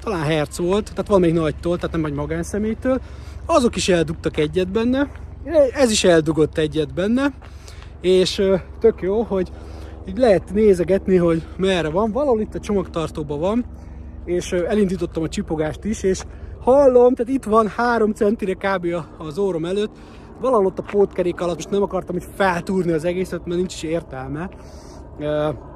talán 0.00 0.22
Hertz 0.22 0.58
volt, 0.58 0.90
tehát 0.90 1.06
valamelyik 1.06 1.34
nagytól, 1.34 1.76
tehát 1.76 1.96
nem 1.96 2.04
egy 2.04 2.12
magánszemélytől. 2.12 3.00
Azok 3.46 3.76
is 3.76 3.88
eldugtak 3.88 4.36
egyet 4.36 4.68
benne, 4.68 5.10
ez 5.72 5.90
is 5.90 6.04
eldugott 6.04 6.58
egyet 6.58 6.94
benne, 6.94 7.32
és 8.00 8.42
tök 8.80 9.02
jó, 9.02 9.22
hogy 9.22 9.50
így 10.08 10.18
lehet 10.18 10.52
nézegetni, 10.52 11.16
hogy 11.16 11.42
merre 11.56 11.88
van. 11.88 12.12
Valahol 12.12 12.40
itt 12.40 12.54
a 12.54 12.60
csomagtartóban 12.60 13.40
van, 13.40 13.64
és 14.24 14.52
elindítottam 14.52 15.22
a 15.22 15.28
csipogást 15.28 15.84
is, 15.84 16.02
és 16.02 16.22
hallom, 16.60 17.14
tehát 17.14 17.32
itt 17.32 17.44
van 17.44 17.68
három 17.68 18.12
centire 18.12 18.54
kb. 18.54 18.86
az 19.18 19.38
órom 19.38 19.64
előtt, 19.64 19.96
valahol 20.40 20.66
ott 20.66 20.78
a 20.78 20.82
pótkerék 20.82 21.40
alatt, 21.40 21.54
most 21.54 21.70
nem 21.70 21.82
akartam 21.82 22.14
hogy 22.14 22.28
feltúrni 22.34 22.92
az 22.92 23.04
egészet, 23.04 23.46
mert 23.46 23.58
nincs 23.58 23.74
is 23.74 23.82
értelme. 23.82 24.50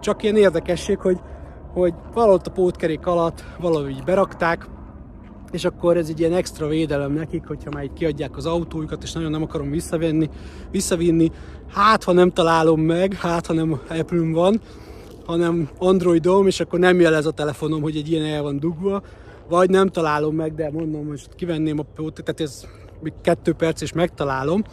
Csak 0.00 0.22
ilyen 0.22 0.36
érdekesség, 0.36 0.98
hogy, 0.98 1.18
hogy 1.74 1.94
valahol 2.12 2.40
a 2.44 2.50
pótkerék 2.50 3.06
alatt 3.06 3.44
valahogy 3.58 4.02
berakták, 4.04 4.68
és 5.52 5.64
akkor 5.64 5.96
ez 5.96 6.08
egy 6.08 6.20
ilyen 6.20 6.32
extra 6.32 6.66
védelem 6.66 7.12
nekik, 7.12 7.46
hogyha 7.46 7.70
már 7.70 7.84
így 7.84 7.92
kiadják 7.92 8.36
az 8.36 8.46
autójukat, 8.46 9.02
és 9.02 9.12
nagyon 9.12 9.30
nem 9.30 9.42
akarom 9.42 9.70
visszavenni, 9.70 10.30
visszavinni, 10.70 11.30
hát 11.72 12.04
ha 12.04 12.12
nem 12.12 12.30
találom 12.30 12.80
meg, 12.80 13.14
hát 13.14 13.46
ha 13.46 13.52
nem 13.52 13.80
apple 13.88 14.32
van, 14.32 14.60
hanem 15.26 15.68
Androidom, 15.78 16.46
és 16.46 16.60
akkor 16.60 16.78
nem 16.78 17.00
jelez 17.00 17.26
a 17.26 17.30
telefonom, 17.30 17.82
hogy 17.82 17.96
egy 17.96 18.10
ilyen 18.10 18.24
el 18.24 18.42
van 18.42 18.58
dugva, 18.58 19.02
vagy 19.48 19.70
nem 19.70 19.88
találom 19.88 20.34
meg, 20.34 20.54
de 20.54 20.70
mondom, 20.70 21.06
most 21.06 21.28
kivenném 21.36 21.78
a 21.78 21.84
pót, 21.94 22.22
tehát 22.24 22.40
ez 22.40 22.66
még 23.02 23.12
kettő 23.22 23.52
perc 23.52 23.80
és 23.80 23.92
megtalálom, 23.92 24.64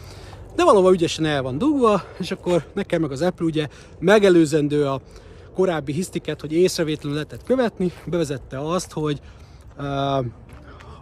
de 0.56 0.64
valóban 0.64 0.94
ügyesen 0.94 1.26
el 1.26 1.42
van 1.42 1.58
dugva, 1.58 2.02
és 2.20 2.32
akkor 2.32 2.64
nekem 2.74 3.02
meg 3.02 3.12
az 3.12 3.22
Apple 3.22 3.46
ugye 3.46 3.68
megelőzendő 4.00 4.86
a 4.86 5.02
korábbi 5.54 5.94
hisztiket, 5.94 6.42
hogy 6.42 6.54
észrevétlenül 6.54 7.14
lehetett 7.14 7.44
követni, 7.44 7.92
bevezette 8.06 8.60
azt, 8.60 8.92
hogy 8.92 9.20
uh, 9.78 9.84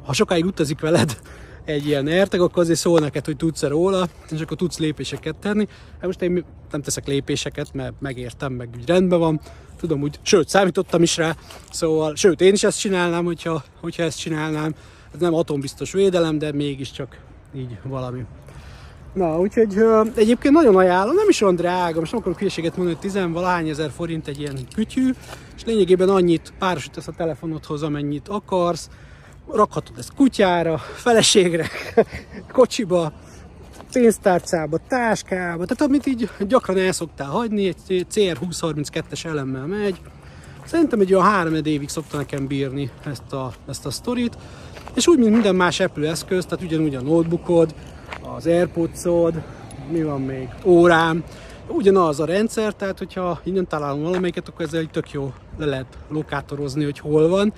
ha 0.06 0.14
sokáig 0.14 0.46
utazik 0.46 0.80
veled 0.80 1.20
egy 1.66 1.88
ilyen 1.88 2.08
értek, 2.08 2.42
akkor 2.42 2.64
azért 2.64 2.80
szól 2.80 3.00
neked, 3.00 3.26
hogy 3.26 3.36
tudsz-e 3.36 3.68
róla, 3.68 4.08
és 4.30 4.42
akkor 4.42 4.58
tudsz 4.58 4.78
lépéseket 4.78 5.36
tenni. 5.36 5.68
Hát 5.92 6.06
most 6.06 6.22
én 6.22 6.46
nem 6.72 6.82
teszek 6.82 7.08
lépéseket, 7.08 7.74
mert 7.74 7.94
megértem, 8.00 8.54
meg 8.54 8.70
úgy 8.78 8.88
rendben 8.88 9.20
van, 9.20 9.40
tudom 9.78 10.02
úgy, 10.02 10.20
sőt, 10.22 10.50
számítottam 10.50 11.02
is 11.02 11.18
rá, 11.18 11.36
szóval, 11.72 12.16
sőt, 12.16 12.42
én 12.42 12.54
is 12.54 12.64
ezt 12.64 12.80
csinálnám, 12.80 13.26
hogyha, 13.26 13.64
hogyha 13.80 14.04
ezt 14.04 14.20
csinálnám. 14.20 14.76
Ez 15.14 15.20
nem 15.20 15.34
atombiztos 15.34 15.92
védelem, 15.92 16.38
de 16.38 16.52
mégiscsak 16.52 17.20
így 17.56 17.78
valami. 17.84 18.26
Na, 19.14 19.40
úgyhogy 19.40 19.78
ö, 19.78 20.02
egyébként 20.16 20.54
nagyon 20.54 20.76
ajánlom, 20.76 21.16
nem 21.16 21.30
is 21.30 21.42
olyan 21.42 21.56
drága, 21.56 22.00
most 22.00 22.12
nem 22.12 22.22
akarok 22.22 22.40
hülyeséget 22.40 22.78
mondani, 22.78 22.98
hogy 23.02 23.12
10 23.12 23.32
valahány 23.32 23.70
ezer 23.70 23.92
forint 23.96 24.28
egy 24.28 24.40
ilyen 24.40 24.58
kütyű, 24.76 25.12
és 25.56 25.66
lényegében 25.66 26.10
annyit 26.10 26.54
párosítasz 26.60 27.08
a 27.08 27.12
telefonodhoz, 27.12 27.84
amennyit 27.84 28.28
akarsz, 28.28 28.90
rakhatod 29.52 29.98
ezt 29.98 30.14
kutyára, 30.16 30.78
feleségre, 30.78 31.68
kocsiba, 32.54 33.14
pénztárcába, 33.92 34.78
táskába, 34.88 35.66
tehát 35.66 35.82
amit 35.82 36.06
így 36.06 36.30
gyakran 36.48 36.78
el 36.78 36.92
szoktál 36.92 37.28
hagyni, 37.28 37.68
egy 37.68 38.06
CR2032-es 38.14 39.26
elemmel 39.26 39.66
megy. 39.66 40.02
Szerintem 40.66 41.00
egy 41.00 41.14
olyan 41.14 41.26
három 41.26 41.54
évig 41.54 41.90
szokta 41.90 42.18
nekem 42.18 42.48
bírni 42.48 42.90
ezt 43.06 43.34
a, 43.34 43.54
ezt 43.68 43.86
a 43.86 43.92
sztorit. 43.92 44.38
És 44.94 45.08
úgy, 45.08 45.18
mint 45.18 45.32
minden 45.32 45.56
más 45.56 45.80
Apple 45.80 46.10
eszköz, 46.10 46.46
tehát 46.46 46.66
ugyanúgy 46.66 46.96
a 46.96 47.02
notebookod, 47.02 47.74
az 48.36 48.46
airpods 48.46 49.04
mi 49.92 50.04
van 50.04 50.22
még, 50.22 50.50
órám, 50.66 51.24
ugyanaz 51.68 52.20
a 52.20 52.26
rendszer, 52.26 52.74
tehát 52.74 52.98
hogyha 52.98 53.40
innen 53.44 53.68
találom 53.68 54.02
valamelyiket, 54.02 54.48
akkor 54.48 54.66
ezzel 54.66 54.86
tök 54.86 55.12
jó 55.12 55.34
le 55.58 55.66
lehet 55.66 55.98
lokátorozni, 56.08 56.84
hogy 56.84 57.00
hol 57.00 57.28
van. 57.28 57.54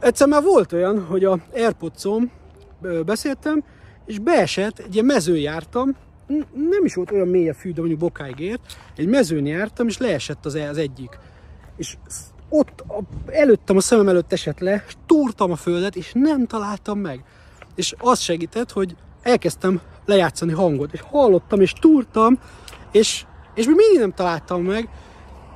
Egyszer 0.00 0.28
már 0.28 0.42
volt 0.42 0.72
olyan, 0.72 1.04
hogy 1.04 1.24
a 1.24 1.38
airpods 1.54 2.04
beszéltem, 3.06 3.64
és 4.06 4.18
beesett, 4.18 4.78
egy 4.78 4.94
ilyen 4.94 5.04
mezőn 5.04 5.36
jártam, 5.36 5.96
nem 6.70 6.84
is 6.84 6.94
volt 6.94 7.10
olyan 7.10 7.28
mély 7.28 7.48
a 7.48 7.54
fű, 7.54 7.72
de 7.72 7.78
mondjuk 7.78 8.00
bokáig 8.00 8.38
ért, 8.38 8.76
egy 8.96 9.08
mezőn 9.08 9.46
jártam, 9.46 9.86
és 9.86 9.98
leesett 9.98 10.46
az, 10.46 10.54
az 10.54 10.76
egyik. 10.76 11.18
És 11.76 11.96
ott 12.48 12.80
a, 12.80 13.00
előttem, 13.26 13.76
a 13.76 13.80
szemem 13.80 14.08
előtt 14.08 14.32
esett 14.32 14.58
le, 14.58 14.84
és 14.86 14.94
túrtam 15.06 15.50
a 15.50 15.56
földet, 15.56 15.96
és 15.96 16.10
nem 16.14 16.46
találtam 16.46 16.98
meg. 16.98 17.24
És 17.74 17.94
az 17.98 18.20
segített, 18.20 18.72
hogy 18.72 18.96
elkezdtem 19.22 19.80
lejátszani 20.06 20.52
hangot, 20.52 20.92
és 20.92 21.00
hallottam, 21.10 21.60
és 21.60 21.72
túrtam, 21.72 22.38
és, 22.92 23.24
és 23.54 23.66
még 23.66 23.76
mindig 23.76 23.98
nem 23.98 24.12
találtam 24.12 24.62
meg, 24.62 24.88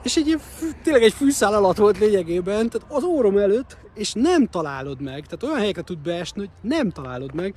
és 0.03 0.17
egy 0.17 0.41
tényleg 0.83 1.03
egy 1.03 1.13
fűszál 1.13 1.55
alatt 1.55 1.77
volt 1.77 1.99
lényegében, 1.99 2.69
tehát 2.69 2.87
az 2.89 3.05
órom 3.05 3.39
előtt, 3.39 3.77
és 3.95 4.13
nem 4.13 4.47
találod 4.47 5.01
meg, 5.01 5.25
tehát 5.25 5.43
olyan 5.43 5.59
helyekre 5.59 5.83
tud 5.83 5.99
beesni, 5.99 6.41
hogy 6.41 6.71
nem 6.71 6.91
találod 6.91 7.35
meg, 7.35 7.55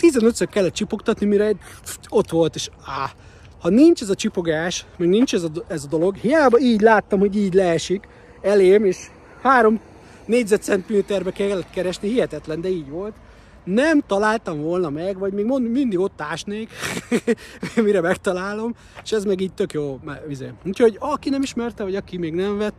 15-ször 0.00 0.46
kellett 0.50 0.72
csipogtatni, 0.72 1.26
mire 1.26 1.52
ott 2.08 2.30
volt, 2.30 2.54
és 2.54 2.70
áh, 2.84 3.10
ha 3.60 3.68
nincs 3.68 4.02
ez 4.02 4.08
a 4.08 4.14
csipogás, 4.14 4.84
meg 4.96 5.08
nincs 5.08 5.34
ez 5.34 5.42
a, 5.42 5.50
ez 5.68 5.84
a 5.84 5.88
dolog, 5.88 6.16
hiába 6.16 6.58
így 6.58 6.80
láttam, 6.80 7.18
hogy 7.18 7.36
így 7.36 7.54
leesik 7.54 8.08
elém, 8.42 8.84
és 8.84 8.96
három 9.42 9.80
négyzetcentiméterbe 10.26 11.30
kellett 11.30 11.70
keresni, 11.70 12.08
hihetetlen, 12.08 12.60
de 12.60 12.68
így 12.68 12.88
volt. 12.88 13.14
Nem 13.74 14.00
találtam 14.06 14.60
volna 14.60 14.90
meg, 14.90 15.18
vagy 15.18 15.32
még 15.32 15.44
mond, 15.44 15.70
mindig 15.70 15.98
ott 15.98 16.20
ásnék, 16.20 16.70
mire 17.84 18.00
megtalálom, 18.00 18.74
és 19.02 19.12
ez 19.12 19.24
meg 19.24 19.40
így 19.40 19.52
tök 19.52 19.72
jó 19.72 20.00
vizé. 20.26 20.52
Úgyhogy 20.66 20.96
aki 21.00 21.28
nem 21.30 21.42
ismerte, 21.42 21.82
vagy 21.82 21.94
aki 21.94 22.18
még 22.18 22.34
nem 22.34 22.58
vett, 22.58 22.78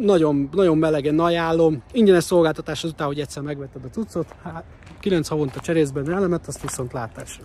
nagyon, 0.00 0.48
nagyon 0.52 0.78
melegen 0.78 1.18
ajánlom. 1.18 1.82
Ingyenes 1.92 2.24
szolgáltatás 2.24 2.84
azután, 2.84 3.06
hogy 3.06 3.20
egyszer 3.20 3.42
megvetted 3.42 3.84
a 3.84 3.88
cuccot, 3.88 4.26
hát 4.42 4.64
9 5.00 5.28
havonta 5.28 5.60
cserélsz 5.60 5.90
benne 5.90 6.14
elemet, 6.14 6.46
azt 6.46 6.62
viszont 6.62 6.92
látásra. 6.92 7.44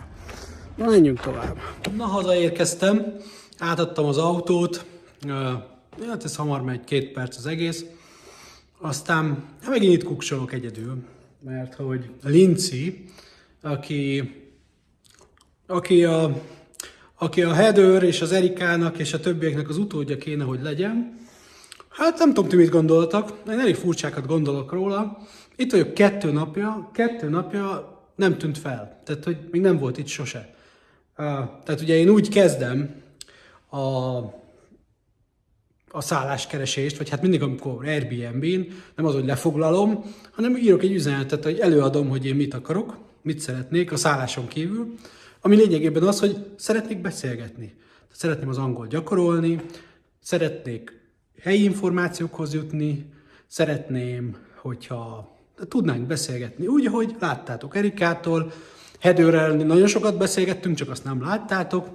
Na, 0.76 0.86
menjünk 0.86 1.20
tovább. 1.20 1.56
Na, 1.96 2.04
hazaérkeztem, 2.04 3.16
átadtam 3.58 4.04
az 4.04 4.18
autót, 4.18 4.84
hát 6.08 6.24
ez 6.24 6.36
hamar 6.36 6.62
megy, 6.62 6.84
két 6.84 7.12
perc 7.12 7.36
az 7.36 7.46
egész. 7.46 7.84
Aztán 8.80 9.44
hát 9.62 9.70
megint 9.70 9.92
itt 9.92 10.04
kuksolok 10.04 10.52
egyedül, 10.52 10.96
mert 11.44 11.74
hogy 11.74 12.10
Linci, 12.22 13.04
aki, 13.62 14.32
aki 15.66 16.04
a, 16.04 16.42
aki 17.18 17.42
a 17.42 17.52
Heather 17.52 18.02
és 18.02 18.20
az 18.20 18.32
Erikának 18.32 18.98
és 18.98 19.12
a 19.12 19.20
többieknek 19.20 19.68
az 19.68 19.76
utódja 19.76 20.16
kéne, 20.16 20.44
hogy 20.44 20.62
legyen, 20.62 21.18
Hát 21.90 22.18
nem 22.18 22.28
tudom, 22.34 22.50
ti 22.50 22.56
mit 22.56 22.68
gondoltak, 22.68 23.32
én 23.48 23.58
elég 23.58 23.74
furcsákat 23.74 24.26
gondolok 24.26 24.72
róla. 24.72 25.18
Itt 25.56 25.70
vagyok 25.70 25.94
kettő 25.94 26.32
napja, 26.32 26.90
kettő 26.92 27.28
napja 27.28 27.98
nem 28.14 28.38
tűnt 28.38 28.58
fel. 28.58 29.00
Tehát, 29.04 29.24
hogy 29.24 29.36
még 29.50 29.60
nem 29.60 29.78
volt 29.78 29.98
itt 29.98 30.06
sose. 30.06 30.54
Tehát 31.64 31.80
ugye 31.80 31.96
én 31.96 32.08
úgy 32.08 32.28
kezdem 32.28 32.94
a, 33.70 33.78
a 35.90 36.00
szálláskeresést, 36.00 36.96
vagy 36.96 37.08
hát 37.08 37.22
mindig, 37.22 37.42
amikor 37.42 37.86
Airbnb-n, 37.86 38.72
nem 38.96 39.06
az, 39.06 39.14
hogy 39.14 39.24
lefoglalom, 39.24 40.04
hanem 40.30 40.56
írok 40.56 40.82
egy 40.82 40.92
üzenetet, 40.92 41.44
hogy 41.44 41.58
előadom, 41.58 42.08
hogy 42.08 42.26
én 42.26 42.34
mit 42.34 42.54
akarok, 42.54 42.98
mit 43.22 43.40
szeretnék 43.40 43.92
a 43.92 43.96
szálláson 43.96 44.48
kívül, 44.48 44.94
ami 45.40 45.56
lényegében 45.56 46.02
az, 46.02 46.20
hogy 46.20 46.46
szeretnék 46.56 47.00
beszélgetni. 47.00 47.74
Szeretném 48.12 48.48
az 48.48 48.58
angol 48.58 48.86
gyakorolni, 48.86 49.60
szeretnék 50.22 51.00
helyi 51.40 51.62
információkhoz 51.62 52.54
jutni, 52.54 53.06
szeretném, 53.46 54.36
hogyha 54.56 55.36
tudnánk 55.68 56.06
beszélgetni. 56.06 56.66
Úgy, 56.66 56.86
ahogy 56.86 57.16
láttátok 57.20 57.76
Erikától, 57.76 58.52
Hedőrrel 59.00 59.52
nagyon 59.52 59.86
sokat 59.86 60.18
beszélgettünk, 60.18 60.76
csak 60.76 60.90
azt 60.90 61.04
nem 61.04 61.22
láttátok. 61.22 61.88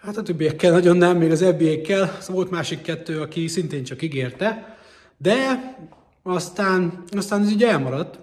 Hát 0.00 0.16
a 0.16 0.22
többiekkel 0.22 0.70
nagyon 0.70 0.96
nem, 0.96 1.16
még 1.16 1.30
az 1.30 1.42
ebbiekkel, 1.42 2.16
az 2.18 2.28
volt 2.28 2.50
másik 2.50 2.82
kettő, 2.82 3.20
aki 3.20 3.48
szintén 3.48 3.84
csak 3.84 4.02
ígérte, 4.02 4.78
de 5.16 5.34
aztán, 6.22 7.02
aztán 7.10 7.42
ez 7.42 7.50
így 7.50 7.62
elmaradt. 7.62 8.18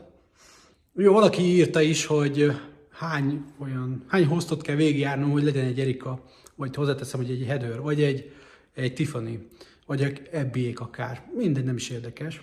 Jó, 0.96 1.14
valaki 1.14 1.42
írta 1.42 1.82
is, 1.82 2.06
hogy 2.06 2.52
hány 2.92 3.44
olyan, 3.60 4.04
hány 4.08 4.26
hostot 4.26 4.62
kell 4.62 4.76
végigjárnom, 4.76 5.32
hogy 5.32 5.44
legyen 5.44 5.66
egy 5.66 5.80
Erika, 5.80 6.24
vagy 6.56 6.76
hozzáteszem, 6.76 7.20
hogy 7.20 7.32
egy 7.32 7.46
Hedőr, 7.48 7.82
vagy 7.82 8.02
egy 8.02 8.32
egy 8.78 8.94
Tiffany, 8.94 9.48
vagy 9.86 10.04
egy 10.04 10.22
ebbiék 10.32 10.80
akár. 10.80 11.24
Mindegy, 11.36 11.64
nem 11.64 11.76
is 11.76 11.90
érdekes. 11.90 12.42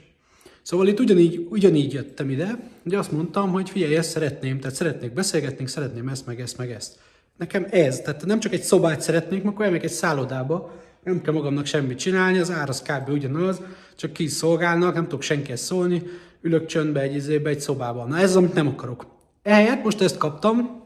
Szóval 0.63 0.89
itt 0.89 1.01
ugyanígy, 1.01 1.47
ugyanígy 1.51 1.93
jöttem 1.93 2.31
ide, 2.31 2.71
hogy 2.83 2.95
azt 2.95 3.13
mondtam, 3.13 3.51
hogy 3.51 3.71
figyelj, 3.71 3.97
ezt 3.97 4.11
szeretném, 4.11 4.61
tehát 4.61 4.77
szeretnék 4.77 5.13
beszélgetni, 5.13 5.67
szeretném 5.67 6.09
ezt, 6.09 6.27
meg 6.27 6.41
ezt, 6.41 6.57
meg 6.57 6.71
ezt. 6.71 6.99
Nekem 7.37 7.67
ez, 7.71 8.01
tehát 8.01 8.25
nem 8.25 8.41
csak 8.41 8.53
egy 8.53 8.63
szobát 8.63 9.01
szeretnék, 9.01 9.45
akkor 9.45 9.65
elmegyek 9.65 9.85
egy 9.85 9.93
szállodába, 9.93 10.73
nem 11.05 11.21
kell 11.21 11.33
magamnak 11.33 11.67
semmit 11.67 11.99
csinálni, 11.99 12.39
az 12.39 12.51
ár 12.51 12.69
az 12.69 12.83
kb. 12.83 13.09
ugyanaz, 13.09 13.61
csak 13.97 14.13
ki 14.13 14.27
szolgálnak, 14.27 14.95
nem 14.95 15.03
tudok 15.03 15.23
senkihez 15.23 15.61
szólni, 15.61 16.03
ülök 16.41 16.67
csöndbe 16.67 17.01
egy 17.01 17.15
izébe, 17.15 17.51
egy 17.51 17.61
szobában. 17.61 18.09
Na 18.09 18.19
ez 18.19 18.37
amit 18.37 18.55
nem 18.55 18.67
akarok. 18.67 19.07
Ehelyett 19.43 19.85
most 19.85 20.01
ezt 20.01 20.17
kaptam, 20.17 20.83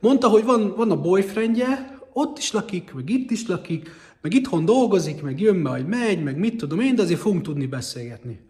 mondta, 0.00 0.28
hogy 0.28 0.44
van, 0.44 0.74
van 0.76 0.90
a 0.90 1.00
boyfriendje, 1.00 1.98
ott 2.12 2.38
is 2.38 2.52
lakik, 2.52 2.92
meg 2.94 3.10
itt 3.10 3.30
is 3.30 3.46
lakik, 3.46 3.90
meg 4.20 4.34
itthon 4.34 4.64
dolgozik, 4.64 5.22
meg 5.22 5.40
jön 5.40 5.56
majd 5.56 5.86
megy, 5.86 6.22
meg 6.22 6.38
mit 6.38 6.56
tudom 6.56 6.80
én, 6.80 6.94
de 6.94 7.02
azért 7.02 7.20
fogunk 7.20 7.42
tudni 7.42 7.66
beszélgetni. 7.66 8.40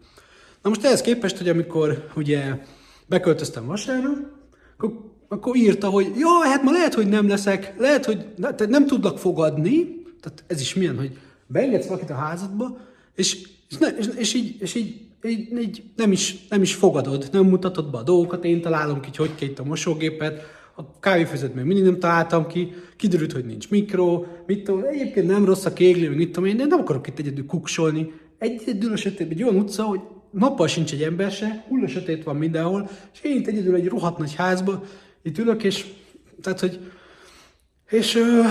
Na 0.61 0.69
most 0.69 0.85
ehhez 0.85 1.01
képest, 1.01 1.37
hogy 1.37 1.49
amikor 1.49 2.09
ugye 2.15 2.61
beköltöztem 3.05 3.65
vasárnap, 3.65 4.17
akkor, 4.77 5.15
akkor 5.27 5.55
írta, 5.55 5.89
hogy 5.89 6.11
jó, 6.17 6.41
hát 6.41 6.63
ma 6.63 6.71
lehet, 6.71 6.93
hogy 6.93 7.07
nem 7.07 7.27
leszek, 7.27 7.73
lehet, 7.77 8.05
hogy 8.05 8.25
tehát 8.41 8.67
nem 8.67 8.85
tudlak 8.85 9.17
fogadni, 9.17 10.03
tehát 10.21 10.43
ez 10.47 10.61
is 10.61 10.73
milyen, 10.73 10.97
hogy 10.97 11.17
beengedsz 11.47 11.87
valakit 11.87 12.09
a 12.09 12.15
házadba, 12.15 12.77
és, 13.15 13.47
és, 13.69 13.77
ne, 13.77 13.87
és, 13.87 14.09
és, 14.17 14.33
így, 14.33 14.55
és 14.59 14.75
így, 14.75 15.01
így, 15.23 15.59
így 15.59 15.83
nem, 15.95 16.11
is, 16.11 16.47
nem 16.49 16.61
is 16.61 16.73
fogadod, 16.73 17.29
nem 17.31 17.45
mutatod 17.45 17.91
be 17.91 17.97
a 17.97 18.03
dolgokat, 18.03 18.45
én 18.45 18.61
találom 18.61 18.99
ki, 18.99 19.09
hogy 19.15 19.35
kell 19.35 19.47
itt 19.47 19.59
a 19.59 19.63
mosógépet, 19.63 20.41
a 20.79 20.99
kávéfőzet 20.99 21.53
még 21.53 21.65
mindig 21.65 21.85
nem 21.85 21.99
találtam 21.99 22.47
ki, 22.47 22.73
kiderült, 22.97 23.31
hogy 23.31 23.45
nincs 23.45 23.69
mikro, 23.69 24.25
mit 24.45 24.63
tudom, 24.63 24.83
egyébként 24.83 25.27
nem 25.27 25.45
rossz 25.45 25.65
a 25.65 25.73
kégli, 25.73 26.07
mit 26.07 26.31
tudom 26.31 26.49
én, 26.49 26.57
de 26.57 26.65
nem 26.65 26.79
akarok 26.79 27.07
itt 27.07 27.19
egyedül 27.19 27.45
kuksolni. 27.45 28.11
Egyedül 28.37 28.91
a 28.91 28.95
sötét, 28.95 29.31
egy 29.31 29.43
olyan 29.43 29.55
utca, 29.55 29.83
hogy 29.83 29.99
nappal 30.31 30.67
sincs 30.67 30.93
egy 30.93 31.01
ember 31.01 31.31
se, 31.31 31.65
hulla 31.67 31.87
sötét 31.87 32.23
van 32.23 32.35
mindenhol, 32.35 32.89
és 33.13 33.19
én 33.21 33.35
itt 33.35 33.47
egyedül 33.47 33.75
egy 33.75 33.87
rohadt 33.87 34.17
nagy 34.17 34.35
házba, 34.35 34.83
itt 35.21 35.37
ülök, 35.37 35.63
és 35.63 35.85
tehát, 36.41 36.59
hogy 36.59 36.91
és 37.89 38.15
ö, 38.15 38.41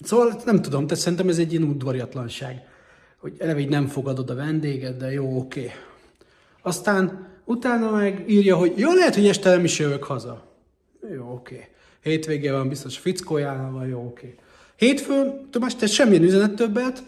szóval 0.00 0.40
nem 0.44 0.62
tudom, 0.62 0.86
tehát 0.86 1.02
szerintem 1.02 1.28
ez 1.28 1.38
egy 1.38 1.52
ilyen 1.52 1.68
udvariatlanság, 1.68 2.62
hogy 3.16 3.34
eleve 3.38 3.60
így 3.60 3.68
nem 3.68 3.86
fogadod 3.86 4.30
a 4.30 4.34
vendéget, 4.34 4.96
de 4.96 5.12
jó, 5.12 5.38
oké. 5.38 5.60
Okay. 5.60 5.72
Aztán 6.62 7.26
utána 7.44 7.90
meg 7.90 8.24
írja, 8.28 8.56
hogy 8.56 8.72
jó, 8.76 8.92
lehet, 8.92 9.14
hogy 9.14 9.26
este 9.26 9.50
nem 9.50 9.64
is 9.64 9.78
jövök 9.78 10.04
haza. 10.04 10.46
Jó, 11.14 11.32
oké. 11.32 11.54
Okay. 11.54 11.66
Hétvégén 12.02 12.52
van 12.52 12.68
biztos 12.68 12.98
fickójánál 12.98 13.70
van, 13.70 13.86
jó, 13.86 13.98
oké. 13.98 14.26
Okay. 14.26 14.38
Hétfőn, 14.76 15.48
Tomás, 15.50 15.76
te 15.76 15.86
semmilyen 15.86 16.22
üzenet 16.22 16.54
többet, 16.54 17.02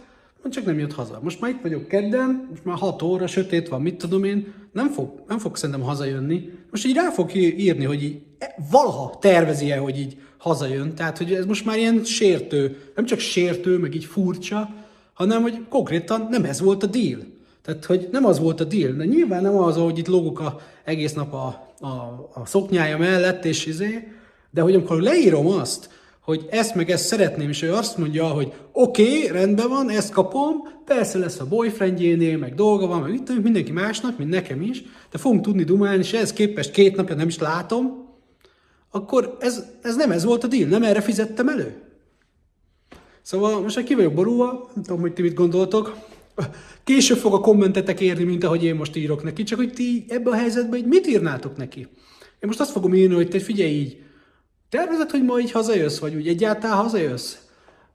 csak 0.50 0.64
nem 0.64 0.78
jött 0.78 0.92
haza. 0.92 1.20
Most 1.22 1.40
már 1.40 1.50
itt 1.50 1.62
vagyok 1.62 1.88
kedden, 1.88 2.46
most 2.50 2.64
már 2.64 2.76
6 2.76 3.02
óra, 3.02 3.26
sötét 3.26 3.68
van, 3.68 3.82
mit 3.82 3.96
tudom 3.98 4.24
én, 4.24 4.52
nem 4.72 4.88
fog, 4.88 5.22
nem 5.28 5.38
fog 5.38 5.56
szerintem 5.56 5.84
hazajönni. 5.84 6.50
Most 6.70 6.87
így 6.87 6.94
rá 6.94 7.11
fog 7.11 7.35
írni, 7.35 7.85
hogy 7.85 8.02
így 8.02 8.20
e, 8.38 8.54
valaha 8.70 9.18
tervezi-e, 9.20 9.76
hogy 9.76 9.98
így 9.98 10.16
hazajön. 10.38 10.94
Tehát, 10.94 11.18
hogy 11.18 11.33
ez 11.33 11.46
most 11.46 11.64
már 11.64 11.78
ilyen 11.78 12.04
sértő, 12.04 12.76
nem 12.94 13.04
csak 13.04 13.18
sértő, 13.18 13.78
meg 13.78 13.94
így 13.94 14.04
furcsa, 14.04 14.68
hanem, 15.12 15.42
hogy 15.42 15.59
konkrétan 15.68 16.26
nem 16.30 16.44
ez 16.44 16.61
volt 16.61 16.83
a 16.83 16.87
deal. 16.87 17.20
Tehát, 17.62 17.85
hogy 17.85 18.09
nem 18.12 18.24
az 18.24 18.38
volt 18.38 18.61
a 18.61 18.64
deal. 18.64 18.92
De 18.92 19.04
nyilván 19.04 19.42
nem 19.42 19.59
az, 19.59 19.76
hogy 19.76 19.98
itt 19.98 20.09
lógok 20.09 20.40
a, 20.40 20.61
egész 20.85 21.12
nap 21.12 21.33
a, 21.33 21.74
a, 21.80 21.87
a 22.35 22.42
szoknyája 22.44 22.98
mellett, 22.98 23.44
és 23.44 23.66
izé, 23.66 24.09
de 24.50 24.61
hogy 24.61 24.74
amikor 24.74 25.00
leírom 25.00 25.46
azt, 25.46 25.99
hogy 26.30 26.46
ezt 26.50 26.74
meg 26.74 26.90
ezt 26.90 27.06
szeretném, 27.06 27.48
és 27.48 27.62
ő 27.62 27.72
azt 27.72 27.98
mondja, 27.98 28.24
hogy 28.24 28.52
oké, 28.72 29.02
okay, 29.02 29.26
rendben 29.26 29.68
van, 29.68 29.90
ezt 29.90 30.12
kapom, 30.12 30.56
persze 30.84 31.18
lesz 31.18 31.40
a 31.40 31.46
boyfriendjénél, 31.46 32.38
meg 32.38 32.54
dolga 32.54 32.86
van, 32.86 33.00
meg 33.00 33.14
itt 33.14 33.42
mindenki 33.42 33.72
másnak, 33.72 34.18
mint 34.18 34.30
nekem 34.30 34.62
is, 34.62 34.82
de 35.10 35.18
fogunk 35.18 35.42
tudni 35.42 35.64
dumálni, 35.64 36.02
és 36.02 36.12
ehhez 36.12 36.32
képest 36.32 36.70
két 36.70 36.96
napja 36.96 37.14
nem 37.14 37.28
is 37.28 37.38
látom, 37.38 38.08
akkor 38.90 39.36
ez, 39.40 39.64
ez 39.82 39.96
nem 39.96 40.10
ez 40.10 40.24
volt 40.24 40.44
a 40.44 40.46
deal, 40.46 40.68
nem 40.68 40.82
erre 40.82 41.00
fizettem 41.00 41.48
elő. 41.48 41.82
Szóval 43.22 43.60
most 43.60 43.82
ki 43.82 43.94
vagyok 43.94 44.14
borulva, 44.14 44.70
nem 44.74 44.84
tudom, 44.84 45.00
hogy 45.00 45.12
ti 45.12 45.22
mit 45.22 45.34
gondoltok. 45.34 45.96
Később 46.84 47.18
fog 47.18 47.34
a 47.34 47.40
kommentetek 47.40 48.00
érni, 48.00 48.24
mint 48.24 48.44
ahogy 48.44 48.64
én 48.64 48.74
most 48.74 48.96
írok 48.96 49.22
neki, 49.22 49.42
csak 49.42 49.58
hogy 49.58 49.72
ti 49.72 50.04
ebben 50.08 50.32
a 50.32 50.36
helyzetben 50.36 50.78
így 50.78 50.86
mit 50.86 51.06
írnátok 51.06 51.56
neki? 51.56 51.80
Én 51.80 52.48
most 52.48 52.60
azt 52.60 52.70
fogom 52.70 52.94
írni, 52.94 53.14
hogy 53.14 53.28
te 53.28 53.38
figyelj 53.38 53.70
így, 53.70 53.98
tervezed, 54.70 55.11
hogy 55.11 55.24
ma 55.24 55.38
így 55.38 55.50
hazajössz, 55.50 55.98
vagy 55.98 56.14
úgy 56.14 56.28
egyáltalán 56.28 56.76
hazajössz? 56.76 57.37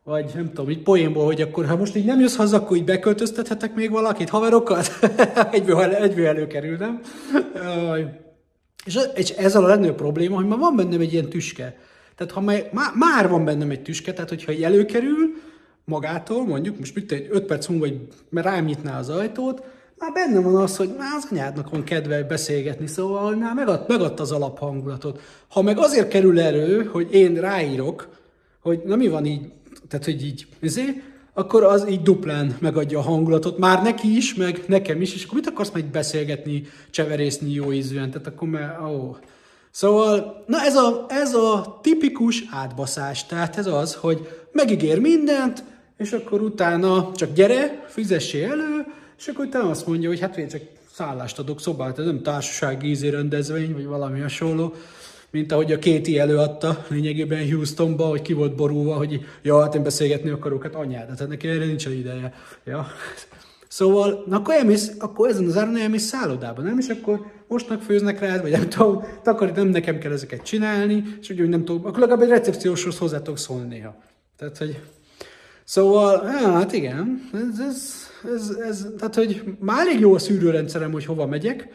Vagy 0.04 0.32
nem 0.36 0.48
tudom, 0.48 0.70
így 0.70 0.84
poénból, 0.84 1.26
hogy 1.26 1.42
akkor 1.42 1.66
ha 1.66 1.76
most 1.76 1.96
így 1.96 2.06
nem 2.06 2.20
jössz 2.20 2.36
haza, 2.36 2.58
akkor 2.58 2.78
így 2.78 2.84
beköltöztethetek 2.84 3.76
még 3.76 3.92
valakit, 3.92 4.30
haverokat? 4.30 5.00
egyből, 5.52 5.80
egyből 5.82 6.26
előkerül, 6.26 6.78
nem? 6.78 7.02
És, 9.16 9.30
ez 9.30 9.56
a 9.56 9.62
legnagyobb 9.62 9.96
probléma, 9.96 10.36
hogy 10.36 10.46
már 10.46 10.60
van 10.60 10.76
bennem 10.76 11.00
egy 11.00 11.14
ilyen 11.14 11.30
tüske. 11.30 11.78
Tehát 12.16 12.34
ha 12.34 12.42
már, 12.42 12.92
már 12.94 13.30
van 13.30 13.46
bennem 13.46 13.70
egy 13.70 13.82
tüske, 13.82 14.14
tehát 14.14 14.30
hogyha 14.30 14.52
így 14.52 14.64
előkerül 14.64 15.34
magától, 15.86 16.46
mondjuk, 16.46 16.80
most 16.80 16.96
mit 16.96 17.12
egy 17.12 17.28
5 17.30 17.46
perc 17.46 17.68
múlva, 17.68 17.86
vagy 17.86 18.44
rám 18.44 18.66
nyitná 18.66 19.00
az 19.00 19.10
ajtót, 19.10 19.64
már 19.98 20.12
benne 20.14 20.40
van 20.40 20.56
az, 20.56 20.78
hogy 20.78 20.96
már 20.98 21.16
az 21.16 21.28
anyádnak 21.32 21.70
van 21.70 21.84
kedve 21.84 22.24
beszélgetni, 22.24 22.88
szóval 22.88 23.36
már 23.36 23.54
megad, 23.54 23.86
megadta 23.88 24.24
az 24.24 24.32
alaphangulatot. 24.32 25.22
Ha 25.48 25.62
meg 25.62 25.78
azért 25.78 26.08
kerül 26.08 26.40
elő, 26.40 26.84
hogy 26.84 27.14
én 27.14 27.36
ráírok, 27.36 28.08
hogy 28.62 28.82
na 28.86 28.96
mi 28.96 29.08
van 29.08 29.26
így, 29.26 29.52
tehát 29.88 30.06
hogy 30.06 30.26
így, 30.26 30.48
ezért, 30.62 30.96
akkor 31.34 31.64
az 31.64 31.90
így 31.90 32.02
duplán 32.02 32.58
megadja 32.60 33.00
a 33.00 33.02
hangulatot, 33.02 33.58
már 33.58 33.84
neki 33.84 34.16
is, 34.16 34.36
meg 34.36 34.64
nekem 34.68 35.02
is, 35.02 35.14
és 35.14 35.24
akkor 35.24 35.36
mit 35.36 35.48
akarsz 35.48 35.72
meg 35.72 35.86
beszélgetni, 35.86 36.64
cseverészni 36.90 37.52
jó 37.52 37.72
ízűen, 37.72 38.12
tehát 38.12 38.28
akkor 38.28 38.48
már, 38.48 38.80
ó. 38.82 38.86
Oh. 38.86 39.16
Szóval, 39.72 40.44
na 40.48 40.62
ez 40.62 40.76
a, 40.76 41.06
ez 41.10 41.34
a 41.34 41.80
tipikus 41.82 42.44
átbaszás, 42.52 43.26
tehát 43.26 43.58
ez 43.58 43.68
az, 43.68 43.96
hogy 43.96 44.28
megígér 44.52 45.00
mindent, 45.00 45.64
és 45.98 46.12
akkor 46.12 46.42
utána 46.42 47.12
csak 47.16 47.34
gyere, 47.34 47.86
fizessé 47.88 48.44
elő, 48.44 48.86
és 49.18 49.28
akkor 49.28 49.46
utána 49.46 49.70
azt 49.70 49.88
mondja, 49.88 50.10
hogy 50.10 50.20
hát 50.20 50.50
csak 50.50 50.62
szállást 50.92 51.40
adok 51.40 51.62
szobát, 51.62 52.00
ez 52.00 52.06
nem 52.06 52.22
társasági 52.22 52.90
ízé 52.90 53.10
rendezvény, 53.10 53.74
vagy 53.74 53.86
valami 53.86 54.20
hasonló 54.20 54.74
mint 55.36 55.52
ahogy 55.52 55.72
a 55.72 55.80
Kéti 55.80 56.20
előadta 56.20 56.86
lényegében 56.90 57.50
Houstonba, 57.52 58.06
hogy 58.06 58.22
ki 58.22 58.34
volt 58.34 58.56
borulva, 58.56 58.96
hogy 58.96 59.26
ja, 59.42 59.62
hát 59.62 59.76
én 59.76 59.84
beszélgetni 59.84 60.30
akarok, 60.30 60.64
hát 60.64 60.76
anyád, 60.76 61.20
hát 61.20 61.28
neki 61.28 61.48
erre 61.48 61.66
nincs 61.66 61.86
ideje. 61.86 62.34
Ja. 62.66 62.88
Szóval, 63.68 64.24
na 64.28 64.38
akkor, 64.38 64.54
elmész, 64.54 64.92
akkor 65.00 65.30
ezen 65.30 65.46
az 65.46 65.58
áron 65.58 65.78
elmész 65.78 66.04
szállodába, 66.04 66.62
nem? 66.62 66.80
És 66.80 66.88
akkor 66.88 67.26
mostnak 67.48 67.82
főznek 67.82 68.20
rád, 68.20 68.42
vagy 68.42 68.52
nem 68.52 68.70
tudom, 68.70 69.04
takarít, 69.24 69.56
nem 69.56 69.68
nekem 69.68 69.98
kell 69.98 70.12
ezeket 70.12 70.44
csinálni, 70.44 71.04
és 71.22 71.30
úgy, 71.30 71.40
hogy 71.40 71.50
nem 71.50 71.66
tudom, 71.66 71.86
akkor 71.86 72.00
legalább 72.00 72.22
egy 72.22 72.30
recepcióshoz 72.30 72.98
hozzá 72.98 73.18
tudok 73.18 73.38
szólni 73.38 73.68
néha. 73.68 73.96
Tehát, 74.38 74.58
hogy... 74.58 74.80
Szóval, 75.64 76.26
hát 76.26 76.74
igen, 76.74 77.30
ez, 77.34 77.60
ez, 77.60 78.05
ez, 78.34 78.50
ez, 78.50 78.88
tehát, 78.98 79.16
hogy 79.16 79.44
már 79.60 79.88
elég 79.88 80.00
jó 80.00 80.14
a 80.14 80.20
szűrőrendszerem, 80.20 80.92
hogy 80.92 81.06
hova 81.06 81.28
megyek, 81.28 81.68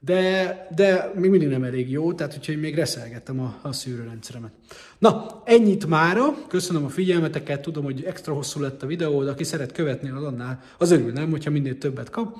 de, 0.00 0.68
de 0.74 1.12
még 1.14 1.30
mindig 1.30 1.48
nem 1.48 1.62
elég 1.62 1.90
jó, 1.90 2.12
tehát 2.12 2.34
úgyhogy 2.36 2.60
még 2.60 2.74
reszelgettem 2.74 3.40
a, 3.40 3.58
a 3.62 3.72
szűrőrendszeremet. 3.72 4.52
Na, 4.98 5.42
ennyit 5.44 5.86
mára, 5.86 6.46
köszönöm 6.48 6.84
a 6.84 6.88
figyelmeteket, 6.88 7.60
tudom, 7.60 7.84
hogy 7.84 8.04
extra 8.04 8.34
hosszú 8.34 8.60
lett 8.60 8.82
a 8.82 8.86
videó, 8.86 9.24
de 9.24 9.30
aki 9.30 9.44
szeret 9.44 9.72
követni, 9.72 10.10
az 10.10 10.22
annál, 10.22 10.62
az 10.78 10.90
örül, 10.90 11.12
nem, 11.12 11.30
hogyha 11.30 11.50
minél 11.50 11.78
többet 11.78 12.10
kap. 12.10 12.36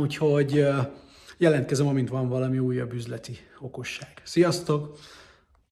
Úgyhogy 0.00 0.66
jelentkezem, 1.36 1.86
amint 1.86 2.08
van 2.08 2.28
valami 2.28 2.58
újabb 2.58 2.92
üzleti 2.92 3.38
okosság. 3.60 4.12
Sziasztok! 4.22 4.98